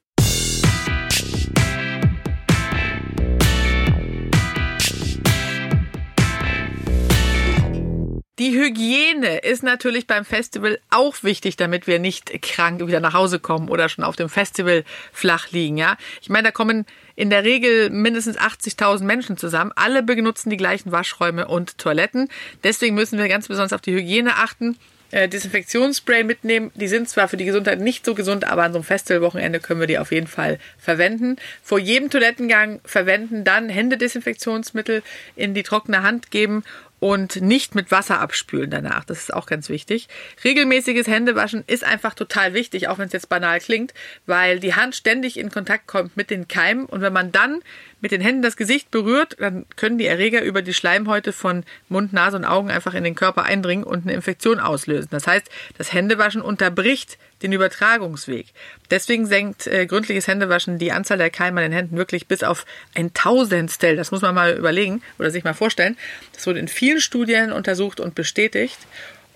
[8.41, 13.39] Die Hygiene ist natürlich beim Festival auch wichtig, damit wir nicht krank wieder nach Hause
[13.39, 15.77] kommen oder schon auf dem Festival flach liegen.
[15.77, 19.73] Ja, ich meine, da kommen in der Regel mindestens 80.000 Menschen zusammen.
[19.77, 22.31] Alle benutzen die gleichen Waschräume und Toiletten.
[22.65, 24.79] Deswegen müssen wir ganz besonders auf die Hygiene achten.
[25.11, 26.71] Äh, Desinfektionsspray mitnehmen.
[26.77, 29.81] Die sind zwar für die Gesundheit nicht so gesund, aber an so einem Festivalwochenende können
[29.81, 31.37] wir die auf jeden Fall verwenden.
[31.63, 35.03] Vor jedem Toilettengang verwenden, dann Händedesinfektionsmittel
[35.35, 36.63] in die trockene Hand geben
[37.01, 39.05] und nicht mit Wasser abspülen danach.
[39.05, 40.09] Das ist auch ganz wichtig.
[40.45, 43.95] Regelmäßiges Händewaschen ist einfach total wichtig, auch wenn es jetzt banal klingt,
[44.27, 47.63] weil die Hand ständig in Kontakt kommt mit den Keimen und wenn man dann
[48.01, 52.13] mit den Händen das Gesicht berührt, dann können die Erreger über die Schleimhäute von Mund,
[52.13, 55.09] Nase und Augen einfach in den Körper eindringen und eine Infektion auslösen.
[55.11, 58.47] Das heißt, das Händewaschen unterbricht den Übertragungsweg.
[58.91, 62.67] Deswegen senkt äh, gründliches Händewaschen die Anzahl der Keime an den Händen wirklich bis auf
[62.95, 63.97] ein Tausendstel.
[63.97, 65.97] Das muss man mal überlegen oder sich mal vorstellen.
[66.33, 68.79] Das wurde in vielen Studien untersucht und bestätigt.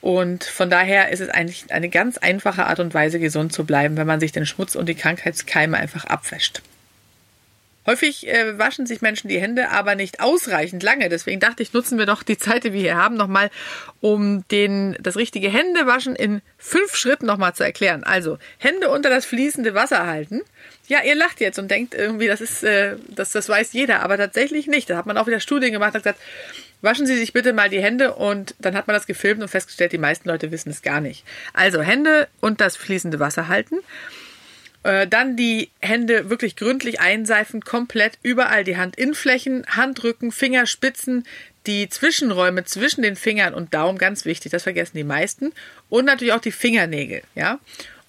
[0.01, 3.97] Und von daher ist es eigentlich eine ganz einfache Art und Weise, gesund zu bleiben,
[3.97, 6.61] wenn man sich den Schmutz und die Krankheitskeime einfach abwäscht.
[7.87, 11.09] Häufig äh, waschen sich Menschen die Hände, aber nicht ausreichend lange.
[11.09, 13.51] Deswegen dachte ich, nutzen wir doch die Zeit, die wir hier haben, nochmal,
[14.01, 18.05] um den, das richtige Händewaschen in fünf Schritten nochmal zu erklären.
[18.05, 20.41] Also, Hände unter das fließende Wasser halten.
[20.87, 24.17] Ja, ihr lacht jetzt und denkt irgendwie, das ist, äh, das, das weiß jeder, aber
[24.17, 24.89] tatsächlich nicht.
[24.91, 26.21] Da hat man auch wieder Studien gemacht und gesagt,
[26.83, 29.93] waschen Sie sich bitte mal die Hände und dann hat man das gefilmt und festgestellt,
[29.93, 31.25] die meisten Leute wissen es gar nicht.
[31.53, 33.77] Also Hände und das fließende Wasser halten.
[34.85, 41.25] Äh, dann die Hände wirklich gründlich einseifen, komplett überall die Handinnenflächen, Handrücken, Fingerspitzen,
[41.67, 45.53] die Zwischenräume zwischen den Fingern und Daumen, ganz wichtig, das vergessen die meisten.
[45.89, 47.59] Und natürlich auch die Fingernägel, ja.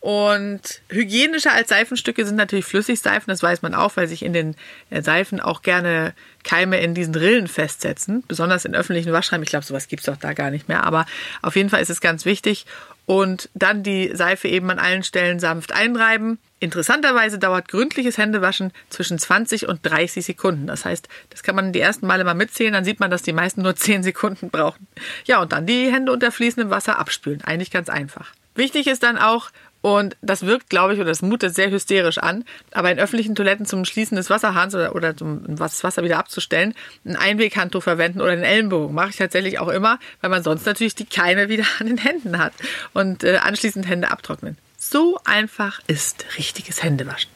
[0.02, 4.56] Und hygienischer als Seifenstücke sind natürlich Flüssigseifen, das weiß man auch, weil sich in den
[4.92, 9.44] äh, Seifen auch gerne Keime in diesen Rillen festsetzen, besonders in öffentlichen Waschräumen.
[9.44, 11.08] Ich glaube, sowas gibt es doch da gar nicht mehr, aber
[11.42, 12.68] auf jeden Fall ist es ganz wichtig.
[13.06, 16.39] Und dann die Seife eben an allen Stellen sanft einreiben.
[16.60, 20.65] Interessanterweise dauert gründliches Händewaschen zwischen 20 und 30 Sekunden.
[20.65, 23.34] Das heißt, das kann man die ersten Male mal mitzählen, dann sieht man, dass die
[23.34, 24.88] meisten nur 10 Sekunden brauchen.
[25.26, 27.44] Ja, und dann die Hände unter fließendem Wasser abspülen.
[27.44, 28.34] Eigentlich ganz einfach.
[28.56, 29.52] Wichtig ist dann auch,
[29.86, 32.43] und das wirkt, glaube ich, oder das mutet sehr hysterisch an.
[32.71, 36.74] Aber in öffentlichen Toiletten zum Schließen des Wasserhahns oder, oder zum das Wasser wieder abzustellen,
[37.06, 38.95] ein Einweghandtuch verwenden oder einen Ellenbogen.
[38.95, 42.39] Mache ich tatsächlich auch immer, weil man sonst natürlich die Keime wieder an den Händen
[42.39, 42.54] hat.
[42.93, 44.58] Und äh, anschließend Hände abtrocknen.
[44.76, 47.30] So einfach ist richtiges Händewaschen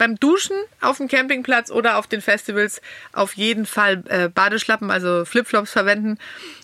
[0.00, 2.80] beim Duschen auf dem Campingplatz oder auf den Festivals
[3.12, 6.18] auf jeden Fall äh, Badeschlappen, also Flipflops verwenden,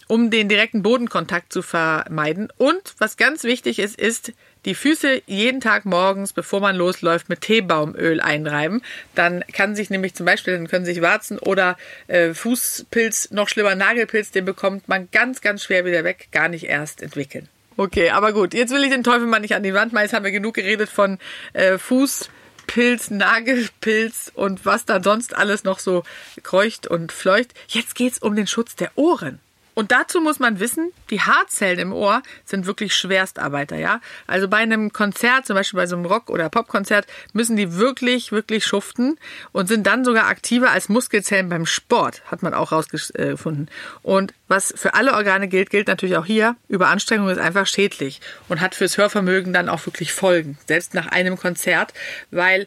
[0.09, 2.49] um den direkten Bodenkontakt zu vermeiden.
[2.57, 4.33] Und was ganz wichtig ist, ist
[4.67, 8.83] die Füße jeden Tag morgens, bevor man losläuft, mit Teebaumöl einreiben.
[9.15, 13.75] Dann kann sich nämlich zum Beispiel, dann können sich Warzen oder äh, Fußpilz, noch schlimmer
[13.75, 17.49] Nagelpilz, den bekommt man ganz, ganz schwer wieder weg, gar nicht erst entwickeln.
[17.79, 20.05] Okay, aber gut, jetzt will ich den Teufel mal nicht an die Wand machen.
[20.05, 21.19] Jetzt haben wir genug geredet von
[21.53, 22.31] äh, Fuß.
[22.67, 26.03] Pilz, Nagelpilz und was da sonst alles noch so
[26.43, 27.55] kreucht und fleucht.
[27.69, 29.39] Jetzt geht's um den Schutz der Ohren.
[29.77, 34.01] Und dazu muss man wissen, die Haarzellen im Ohr sind wirklich Schwerstarbeiter, ja.
[34.27, 38.33] Also bei einem Konzert, zum Beispiel bei so einem Rock- oder Popkonzert, müssen die wirklich,
[38.33, 39.19] wirklich schuften
[39.53, 43.69] und sind dann sogar aktiver als Muskelzellen beim Sport, hat man auch rausgefunden.
[44.03, 46.57] Und was für alle Organe gilt, gilt natürlich auch hier.
[46.69, 51.37] Überanstrengung ist einfach schädlich und hat fürs Hörvermögen dann auch wirklich Folgen, selbst nach einem
[51.37, 51.93] Konzert,
[52.31, 52.67] weil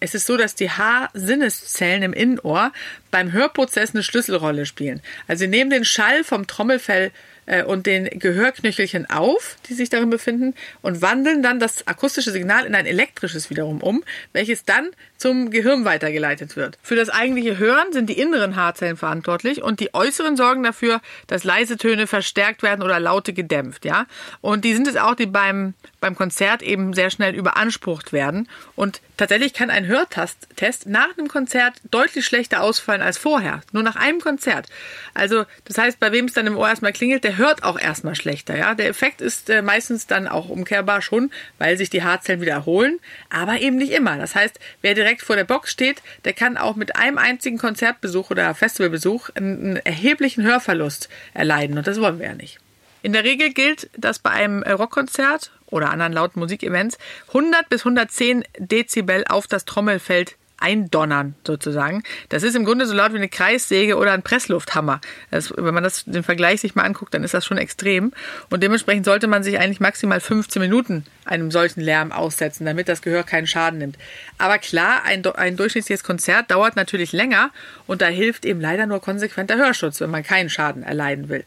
[0.00, 2.72] es ist so, dass die Haarsinneszellen im Innenohr
[3.10, 5.00] beim Hörprozess eine Schlüsselrolle spielen.
[5.26, 7.10] Also sie nehmen den Schall vom Trommelfell
[7.46, 12.66] äh, und den Gehörknöchelchen auf, die sich darin befinden, und wandeln dann das akustische Signal
[12.66, 16.78] in ein elektrisches wiederum um, welches dann zum Gehirn weitergeleitet wird.
[16.82, 21.42] Für das eigentliche Hören sind die inneren Haarzellen verantwortlich und die äußeren sorgen dafür, dass
[21.42, 24.06] leise Töne verstärkt werden oder Laute gedämpft, ja.
[24.40, 28.48] Und die sind es auch, die beim, beim Konzert eben sehr schnell überansprucht werden.
[28.76, 30.48] Und tatsächlich kann ein Hörtest
[30.86, 33.60] nach einem Konzert deutlich schlechter ausfallen als vorher.
[33.72, 34.68] Nur nach einem Konzert.
[35.12, 38.14] Also, das heißt, bei wem es dann im Ohr erstmal klingelt, der hört auch erstmal
[38.14, 38.74] schlechter, ja.
[38.74, 42.98] Der Effekt ist äh, meistens dann auch umkehrbar schon, weil sich die Haarzellen wieder erholen,
[43.28, 44.16] aber eben nicht immer.
[44.16, 48.30] Das heißt, wer direkt vor der Box steht, der kann auch mit einem einzigen Konzertbesuch
[48.30, 51.76] oder Festivalbesuch einen erheblichen Hörverlust erleiden.
[51.76, 52.58] Und das wollen wir ja nicht.
[53.02, 58.44] In der Regel gilt, dass bei einem Rockkonzert oder anderen lauten Musikevents 100 bis 110
[58.58, 62.02] Dezibel auf das Trommelfeld eindonnern, sozusagen.
[62.28, 65.00] Das ist im Grunde so laut wie eine Kreissäge oder ein Presslufthammer.
[65.30, 68.12] Das, wenn man das, den Vergleich sich mal anguckt, dann ist das schon extrem.
[68.50, 73.02] Und dementsprechend sollte man sich eigentlich maximal 15 Minuten einem solchen Lärm aussetzen, damit das
[73.02, 73.98] Gehör keinen Schaden nimmt.
[74.36, 77.50] Aber klar, ein, ein durchschnittliches Konzert dauert natürlich länger
[77.86, 81.44] und da hilft eben leider nur konsequenter Hörschutz, wenn man keinen Schaden erleiden will.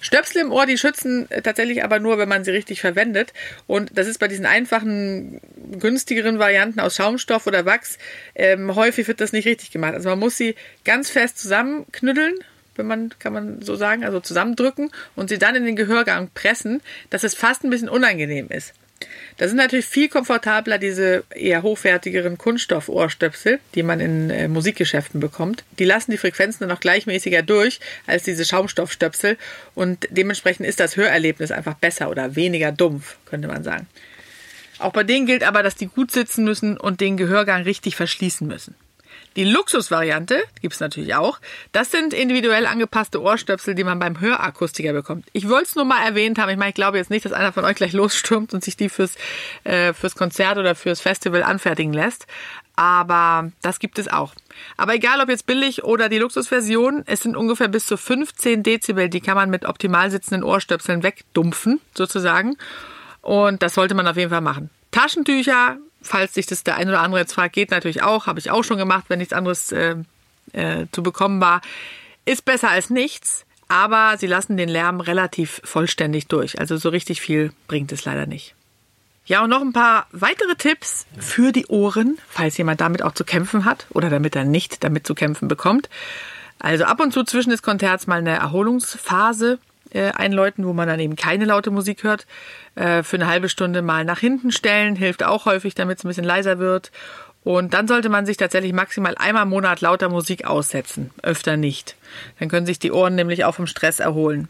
[0.00, 3.32] Stöpsel im Ohr, die schützen äh, tatsächlich aber nur, wenn man sie richtig verwendet.
[3.66, 5.40] Und das ist bei diesen einfachen,
[5.78, 7.98] günstigeren Varianten aus Schaumstoff oder Wachs,
[8.34, 9.94] ähm, häufig wird das nicht richtig gemacht.
[9.94, 12.34] Also man muss sie ganz fest zusammenknüddeln,
[12.76, 16.80] wenn man, kann man so sagen, also zusammendrücken und sie dann in den Gehörgang pressen,
[17.10, 18.74] dass es fast ein bisschen unangenehm ist.
[19.36, 25.64] Da sind natürlich viel komfortabler diese eher hochwertigeren Kunststoff-Ohrstöpsel, die man in äh, Musikgeschäften bekommt.
[25.78, 29.36] Die lassen die Frequenzen dann auch gleichmäßiger durch als diese Schaumstoffstöpsel
[29.74, 33.86] und dementsprechend ist das Hörerlebnis einfach besser oder weniger dumpf, könnte man sagen.
[34.78, 38.46] Auch bei denen gilt aber, dass die gut sitzen müssen und den Gehörgang richtig verschließen
[38.46, 38.74] müssen.
[39.36, 41.38] Die Luxusvariante gibt es natürlich auch.
[41.72, 45.26] Das sind individuell angepasste Ohrstöpsel, die man beim Hörakustiker bekommt.
[45.32, 46.50] Ich wollte es nur mal erwähnt haben.
[46.50, 48.88] Ich meine, ich glaube jetzt nicht, dass einer von euch gleich losstürmt und sich die
[48.88, 49.14] fürs,
[49.64, 52.26] äh, fürs Konzert oder fürs Festival anfertigen lässt.
[52.74, 54.34] Aber das gibt es auch.
[54.76, 59.08] Aber egal, ob jetzt billig oder die Luxusversion, es sind ungefähr bis zu 15 Dezibel,
[59.08, 62.56] die kann man mit optimal sitzenden Ohrstöpseln wegdumpfen, sozusagen.
[63.20, 64.70] Und das sollte man auf jeden Fall machen.
[64.90, 68.50] Taschentücher falls sich das der ein oder andere jetzt fragt, geht natürlich auch, habe ich
[68.50, 69.96] auch schon gemacht, wenn nichts anderes äh,
[70.52, 71.60] äh, zu bekommen war.
[72.24, 76.60] Ist besser als nichts, aber sie lassen den Lärm relativ vollständig durch.
[76.60, 78.54] Also so richtig viel bringt es leider nicht.
[79.26, 83.24] Ja, und noch ein paar weitere Tipps für die Ohren, falls jemand damit auch zu
[83.24, 85.90] kämpfen hat oder damit er nicht damit zu kämpfen bekommt.
[86.58, 89.58] Also ab und zu zwischen des Konzerts mal eine Erholungsphase
[89.92, 92.26] äh, einläuten, wo man dann eben keine laute Musik hört.
[92.74, 96.08] Äh, für eine halbe Stunde mal nach hinten stellen, hilft auch häufig, damit es ein
[96.08, 96.90] bisschen leiser wird.
[97.44, 101.96] Und dann sollte man sich tatsächlich maximal einmal im Monat lauter Musik aussetzen, öfter nicht.
[102.38, 104.48] Dann können sich die Ohren nämlich auch vom Stress erholen.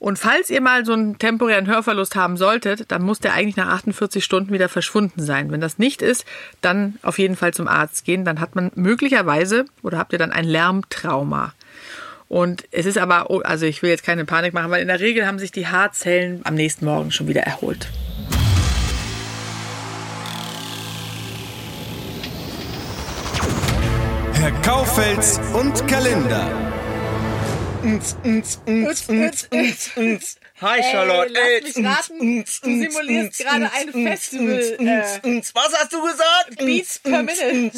[0.00, 3.68] Und falls ihr mal so einen temporären Hörverlust haben solltet, dann muss der eigentlich nach
[3.68, 5.52] 48 Stunden wieder verschwunden sein.
[5.52, 6.24] Wenn das nicht ist,
[6.62, 8.24] dann auf jeden Fall zum Arzt gehen.
[8.24, 11.52] Dann hat man möglicherweise oder habt ihr dann ein Lärmtrauma.
[12.30, 15.00] Und es ist aber, oh, also ich will jetzt keine Panik machen, weil in der
[15.00, 17.88] Regel haben sich die Haarzellen am nächsten Morgen schon wieder erholt.
[24.34, 26.46] Herr Kaufels und Kalender.
[30.60, 31.32] Hi Charlotte.
[31.34, 34.76] Ey, lass mich raten, du simulierst gerade ein Festival.
[34.78, 36.56] Äh, Was hast du gesagt?
[36.58, 37.70] Beats per Minute.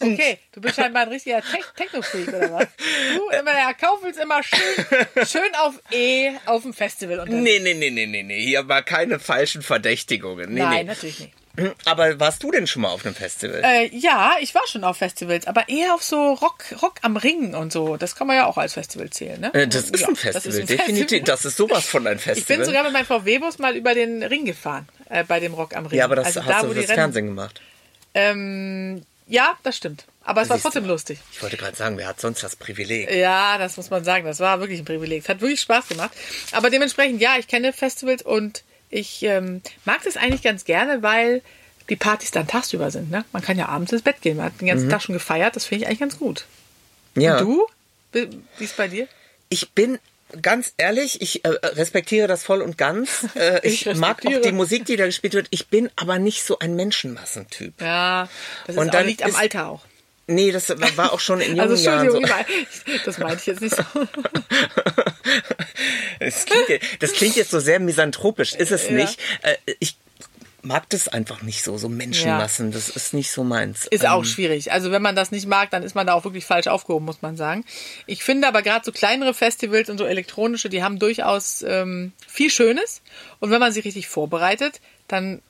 [0.00, 2.66] Okay, du bist scheinbar ein richtiger Te Techno-Freak, oder was?
[3.14, 7.42] Du, immer, der Kaufel ist immer schön, schön auf E auf dem Festival unterwegs.
[7.42, 8.40] Nee, nee, nee, nee, nee, nee.
[8.42, 10.54] Hier war keine falschen Verdächtigungen.
[10.54, 10.84] Nee, Nein, nee.
[10.84, 11.34] natürlich nicht.
[11.84, 13.60] Aber warst du denn schon mal auf einem Festival?
[13.64, 17.54] Äh, ja, ich war schon auf Festivals, aber eher auf so Rock, Rock am Ring
[17.54, 17.96] und so.
[17.96, 19.54] Das kann man ja auch als Festival zählen, ne?
[19.54, 21.00] Äh, das ist Ja, ein das Festival, ist ein definitiv.
[21.08, 21.24] Festival.
[21.24, 22.56] Das ist sowas von ein Ich Festival.
[22.58, 25.86] bin sogar mit meinem VW-Bus mal über den Ring gefahren, äh, bei dem Rock am
[25.86, 25.98] Ring.
[25.98, 26.94] ja, aber das also hast da, du fürs Rennen.
[26.96, 27.60] Fernsehen gemacht.
[28.14, 30.04] Ähm, ja, das stimmt.
[30.24, 30.68] Aber es war Siehst du.
[30.70, 31.18] trotzdem lustig.
[31.32, 33.10] Ich wollte gerade sagen, wer hat sonst das Privileg?
[33.12, 34.24] Ja, das muss man sagen.
[34.24, 35.22] Das war wirklich ein Privileg.
[35.22, 36.10] Es hat wirklich Spaß gemacht.
[36.52, 41.42] Aber dementsprechend, ja, ich kenne Festivals und ich ähm, mag das eigentlich ganz gerne, weil
[41.88, 43.10] die Partys dann tagsüber sind.
[43.10, 43.24] Ne?
[43.32, 44.36] Man kann ja abends ins Bett gehen.
[44.36, 45.56] Man hat den ganzen Tag schon gefeiert.
[45.56, 46.46] Das finde ich eigentlich ganz gut.
[47.14, 47.22] Mhm.
[47.22, 47.40] Ja.
[47.40, 47.66] Du?
[48.12, 49.08] Wie ist bei dir?
[49.48, 49.98] Ich bin
[50.42, 53.26] ganz ehrlich, ich äh, respektiere das voll und ganz.
[53.36, 55.48] Äh, ich Ich mag auch die Musik, die da gespielt wird.
[55.50, 57.80] Ich bin aber nicht so ein Menschenmassentyp.
[57.80, 58.28] Ja,
[58.66, 59.84] das ist Und auch, dann liegt am Alter auch.
[60.28, 62.20] Nee, das war auch schon in jungen Also Jahren so.
[63.04, 63.82] Das meinte ich jetzt nicht so.
[66.18, 68.92] Das klingt, jetzt- das klingt jetzt so sehr misanthropisch, ist es Ja.
[68.92, 69.20] nicht.
[69.42, 69.96] Äh, Ich
[70.62, 72.72] mag das einfach nicht so, so Menschenmassen.
[72.72, 73.86] Das ist nicht so meins.
[73.86, 74.72] Ist Ähm, auch schwierig.
[74.72, 77.22] Also wenn man das nicht mag, dann ist man da auch wirklich falsch aufgehoben, muss
[77.22, 77.64] man sagen.
[78.06, 82.50] Ich finde aber gerade so kleinere Festivals und so elektronische, die haben durchaus ähm, viel
[82.50, 83.00] Schönes.
[83.38, 85.40] Und wenn man sich richtig vorbereitet, dann,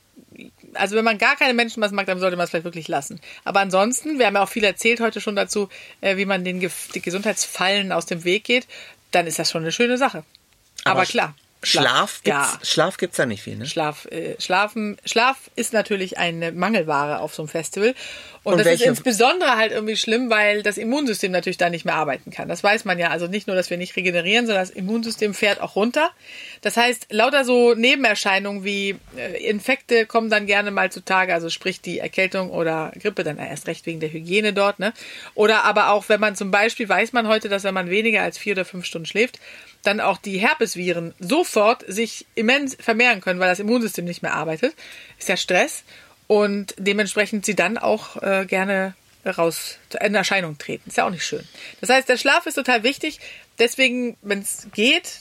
[0.76, 3.20] also wenn man gar keine Menschenmassen mag, dann sollte man es vielleicht wirklich lassen.
[3.44, 5.68] Aber ansonsten, wir haben ja auch viel erzählt heute schon dazu,
[6.00, 8.66] äh, wie man den Gef- die Gesundheitsfallen aus dem Weg geht,
[9.10, 10.24] dann ist das schon eine schöne Sache.
[10.84, 11.34] Aber, sch- klar.
[11.62, 12.58] Schlaf gibt's, Ja.
[12.62, 13.66] Schlaf gibt's da nicht viel, ne?
[13.66, 17.94] Schlaf, äh, Schlafen, Schlaf ist natürlich eine Mangelware auf so einem Festival.
[18.44, 21.84] Und, Und das welche- ist insbesondere halt irgendwie schlimm, weil das Immunsystem natürlich da nicht
[21.84, 22.48] mehr arbeiten kann.
[22.48, 23.08] Das weiß man ja.
[23.10, 26.10] Also nicht nur, dass wir nicht regenerieren, sondern das Immunsystem fährt auch runter.
[26.60, 31.80] Das heißt, lauter so Nebenerscheinungen wie äh, Infekte kommen dann gerne mal zutage, also sprich
[31.80, 34.78] die Erkältung oder Grippe, dann erst recht wegen der Hygiene dort.
[34.78, 34.92] Ne?
[35.34, 38.38] Oder aber auch, wenn man zum Beispiel, weiß man heute, dass wenn man weniger als
[38.38, 39.40] vier oder fünf Stunden schläft,
[39.86, 44.74] dann auch die Herpesviren sofort sich immens vermehren können, weil das Immunsystem nicht mehr arbeitet.
[45.18, 45.84] Ist ja Stress
[46.26, 48.94] und dementsprechend sie dann auch äh, gerne
[49.26, 50.88] raus in Erscheinung treten.
[50.88, 51.46] Ist ja auch nicht schön.
[51.80, 53.18] Das heißt, der Schlaf ist total wichtig.
[53.58, 55.20] Deswegen, wenn es geht,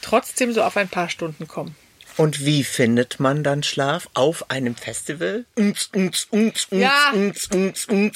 [0.00, 1.76] trotzdem so auf ein paar Stunden kommen.
[2.18, 5.46] Und wie findet man dann Schlaf auf einem Festival?
[6.82, 7.12] Ja,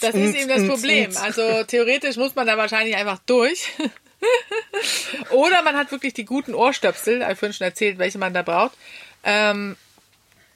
[0.00, 1.16] Das ist eben das Problem.
[1.16, 3.72] Also theoretisch muss man da wahrscheinlich einfach durch.
[5.30, 8.42] Oder man hat wirklich die guten Ohrstöpsel, habe ich vorhin schon erzählt, welche man da
[8.42, 8.72] braucht.
[9.24, 9.76] Ähm,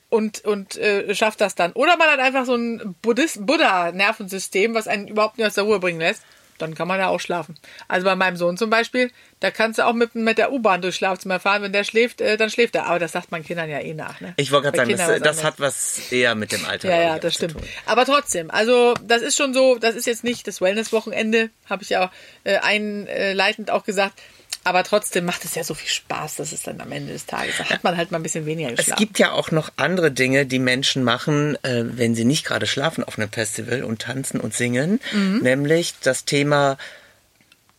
[0.09, 1.73] und und äh, schafft das dann.
[1.73, 5.79] Oder man hat einfach so ein Buddhist- Buddha-Nervensystem, was einen überhaupt nicht aus der Ruhe
[5.79, 6.23] bringen lässt.
[6.63, 7.57] Dann kann man da auch schlafen.
[7.89, 10.99] Also bei meinem Sohn zum Beispiel, da kannst du auch mit, mit der U-Bahn durchs
[10.99, 11.63] Schlafzimmer fahren.
[11.63, 12.87] Wenn der schläft, äh, dann schläft er.
[12.87, 14.21] Aber das sagt man Kindern ja eh nach.
[14.21, 14.35] Ne?
[14.37, 17.19] Ich wollte gerade sagen, Kindern das, das hat was eher mit dem Alter Ja, ja,
[17.19, 17.57] das stimmt.
[17.87, 21.91] Aber trotzdem, also das ist schon so, das ist jetzt nicht das Wellness-Wochenende, habe ich
[21.91, 22.11] ja
[22.45, 24.21] äh, einleitend auch gesagt.
[24.63, 27.55] Aber trotzdem macht es ja so viel Spaß, dass es dann am Ende des Tages,
[27.59, 28.99] da hat man halt mal ein bisschen weniger Es geschlafen.
[28.99, 33.03] gibt ja auch noch andere Dinge, die Menschen machen, äh, wenn sie nicht gerade schlafen
[33.03, 35.01] auf einem Festival und tanzen und singen.
[35.13, 35.39] Mhm.
[35.43, 36.77] Nämlich das Thema,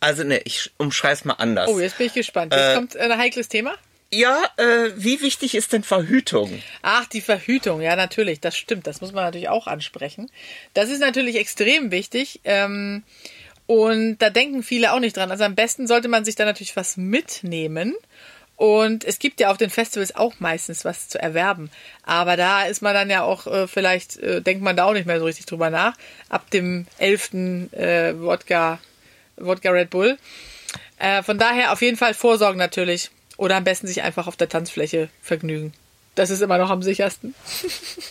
[0.00, 1.70] also ne, ich umschreib's mal anders.
[1.70, 2.52] oh, jetzt bin ich gespannt.
[2.52, 3.74] Jetzt Äh, kommt ein heikles Thema.
[4.14, 6.62] Ja, äh, wie wichtig ist denn Verhütung?
[6.82, 8.86] Ach, die Verhütung, ja, natürlich, das stimmt.
[8.86, 10.30] Das muss man natürlich auch ansprechen.
[10.74, 12.40] Das ist natürlich extrem wichtig.
[12.44, 13.04] Ähm,
[13.66, 15.30] und da denken viele auch nicht dran.
[15.30, 17.94] Also am besten sollte man sich da natürlich was mitnehmen.
[18.56, 21.70] Und es gibt ja auf den Festivals auch meistens was zu erwerben.
[22.04, 25.06] Aber da ist man dann ja auch, äh, vielleicht äh, denkt man da auch nicht
[25.06, 25.94] mehr so richtig drüber nach.
[26.28, 27.34] Ab dem 11.
[27.72, 28.78] Äh, Wodka,
[29.36, 30.16] Wodka Red Bull.
[30.98, 33.10] Äh, von daher auf jeden Fall vorsorgen natürlich.
[33.36, 35.72] Oder am besten sich einfach auf der Tanzfläche vergnügen.
[36.14, 37.34] Das ist immer noch am sichersten.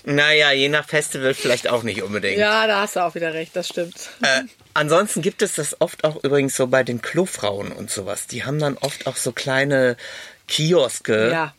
[0.03, 2.39] Naja, je nach Festival vielleicht auch nicht unbedingt.
[2.39, 4.09] Ja, da hast du auch wieder recht, das stimmt.
[4.23, 4.41] Äh,
[4.73, 8.27] ansonsten gibt es das oft auch übrigens so bei den Klofrauen und sowas.
[8.27, 9.97] Die haben dann oft auch so kleine
[10.47, 11.31] Kioske.
[11.31, 11.53] Ja.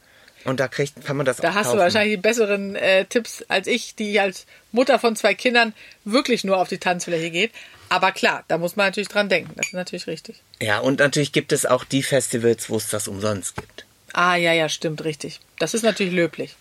[0.44, 1.76] Und da kriegt, kann man das Da auch hast kaufen.
[1.78, 5.72] du wahrscheinlich die besseren äh, Tipps als ich, die als Mutter von zwei Kindern
[6.04, 7.52] wirklich nur auf die Tanzfläche geht.
[7.88, 9.52] Aber klar, da muss man natürlich dran denken.
[9.56, 10.40] Das ist natürlich richtig.
[10.60, 13.84] Ja, und natürlich gibt es auch die Festivals, wo es das umsonst gibt.
[14.14, 15.40] Ah, ja, ja, stimmt, richtig.
[15.58, 16.56] Das ist natürlich löblich.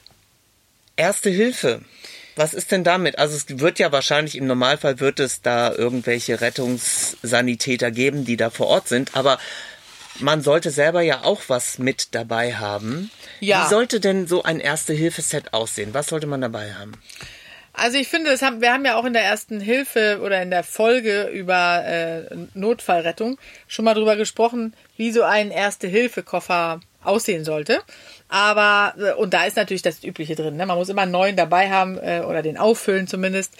[0.96, 1.82] Erste Hilfe.
[2.36, 3.20] Was ist denn damit?
[3.20, 8.50] Also es wird ja wahrscheinlich im Normalfall wird es da irgendwelche Rettungssanitäter geben, die da
[8.50, 9.38] vor Ort sind, aber
[10.20, 13.12] man sollte selber ja auch was mit dabei haben.
[13.40, 13.66] Ja.
[13.66, 15.94] Wie sollte denn so ein Erste-Hilfe-Set aussehen?
[15.94, 16.94] Was sollte man dabei haben?
[17.74, 20.52] Also ich finde, das haben, wir haben ja auch in der ersten Hilfe oder in
[20.52, 27.82] der Folge über äh, Notfallrettung schon mal drüber gesprochen, wie so ein Erste-Hilfe-Koffer aussehen sollte.
[28.30, 30.56] Aber, äh, und da ist natürlich das Übliche drin.
[30.56, 30.66] Ne?
[30.66, 33.54] Man muss immer einen neuen dabei haben äh, oder den auffüllen zumindest.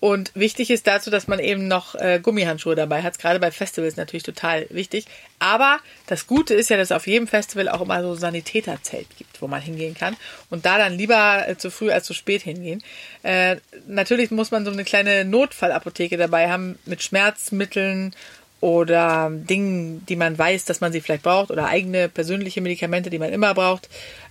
[0.00, 3.18] Und wichtig ist dazu, dass man eben noch äh, Gummihandschuhe dabei hat.
[3.18, 5.06] Gerade bei Festivals natürlich total wichtig.
[5.40, 9.08] Aber das Gute ist ja, dass es auf jedem Festival auch immer so ein Sanitäterzelt
[9.16, 10.16] gibt, wo man hingehen kann.
[10.50, 12.82] Und da dann lieber äh, zu früh als zu spät hingehen.
[13.24, 13.56] Äh,
[13.88, 18.14] natürlich muss man so eine kleine Notfallapotheke dabei haben mit Schmerzmitteln
[18.60, 23.18] oder Dingen, die man weiß, dass man sie vielleicht braucht oder eigene persönliche Medikamente, die
[23.18, 23.88] man immer braucht.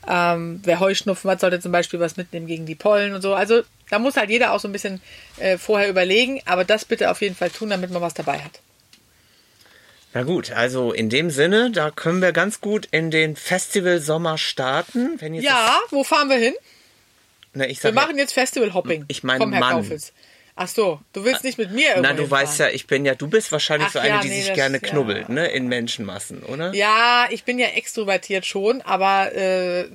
[0.07, 3.34] Ähm, wer Heuschnupfen hat, sollte zum Beispiel was mitnehmen gegen die Pollen und so.
[3.34, 5.01] Also da muss halt jeder auch so ein bisschen
[5.38, 8.59] äh, vorher überlegen, aber das bitte auf jeden Fall tun, damit man was dabei hat.
[10.13, 14.38] Na gut, also in dem Sinne, da können wir ganz gut in den Festival Sommer
[14.38, 15.19] starten.
[15.41, 16.53] Ja, wo fahren wir hin?
[17.53, 19.05] Na, wir machen jetzt Festival Hopping.
[19.07, 19.61] Ich meine Mann.
[19.61, 20.13] Kaufels.
[20.60, 22.32] Ach so, du willst nicht mit mir Na, du hinfahren.
[22.32, 24.47] weißt ja, ich bin ja, du bist wahrscheinlich Ach, so eine, ja, die nee, sich
[24.47, 25.34] das, gerne knubbelt, ja.
[25.36, 26.74] ne, in Menschenmassen, oder?
[26.74, 29.86] Ja, ich bin ja extrovertiert schon, aber äh,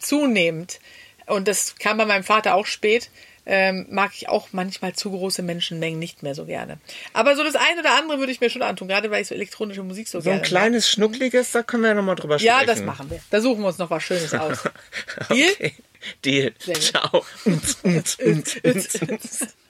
[0.00, 0.80] zunehmend.
[1.26, 3.10] Und das kam bei meinem Vater auch spät.
[3.50, 6.78] Ähm, mag ich auch manchmal zu große Menschenmengen nicht mehr so gerne.
[7.14, 9.34] Aber so das eine oder andere würde ich mir schon antun, gerade weil ich so
[9.34, 10.92] elektronische Musik so, so gerne So ein kleines, mag.
[10.92, 12.58] schnuckliges, da können wir ja nochmal drüber sprechen.
[12.60, 13.20] Ja, das machen wir.
[13.30, 14.64] Da suchen wir uns noch was Schönes aus.
[15.30, 15.72] okay.
[16.24, 16.52] Deal?
[16.66, 16.78] Deal.
[16.78, 17.24] Ciao.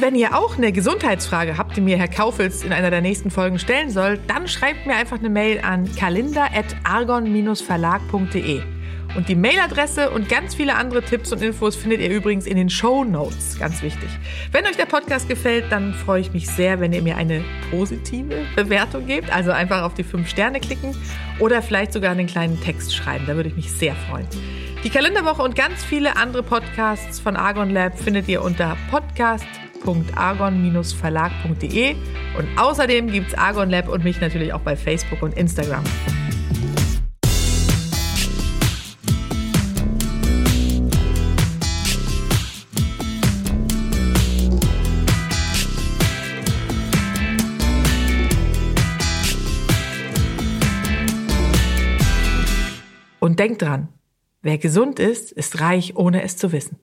[0.00, 3.58] Wenn ihr auch eine Gesundheitsfrage habt, die mir Herr Kaufels in einer der nächsten Folgen
[3.58, 8.62] stellen soll, dann schreibt mir einfach eine Mail an kalender.argon-verlag.de.
[9.14, 12.70] Und die Mailadresse und ganz viele andere Tipps und Infos findet ihr übrigens in den
[12.70, 13.58] Show Notes.
[13.58, 14.08] Ganz wichtig.
[14.52, 18.46] Wenn euch der Podcast gefällt, dann freue ich mich sehr, wenn ihr mir eine positive
[18.56, 19.30] Bewertung gebt.
[19.30, 20.96] Also einfach auf die fünf Sterne klicken
[21.40, 23.26] oder vielleicht sogar einen kleinen Text schreiben.
[23.26, 24.26] Da würde ich mich sehr freuen.
[24.82, 29.44] Die Kalenderwoche und ganz viele andere Podcasts von Argon Lab findet ihr unter podcast
[29.84, 31.96] www.argon-verlag.de
[32.36, 35.84] und außerdem gibt es Argon Lab und mich natürlich auch bei Facebook und Instagram.
[53.18, 53.88] Und denkt dran,
[54.42, 56.78] wer gesund ist, ist reich, ohne es zu wissen.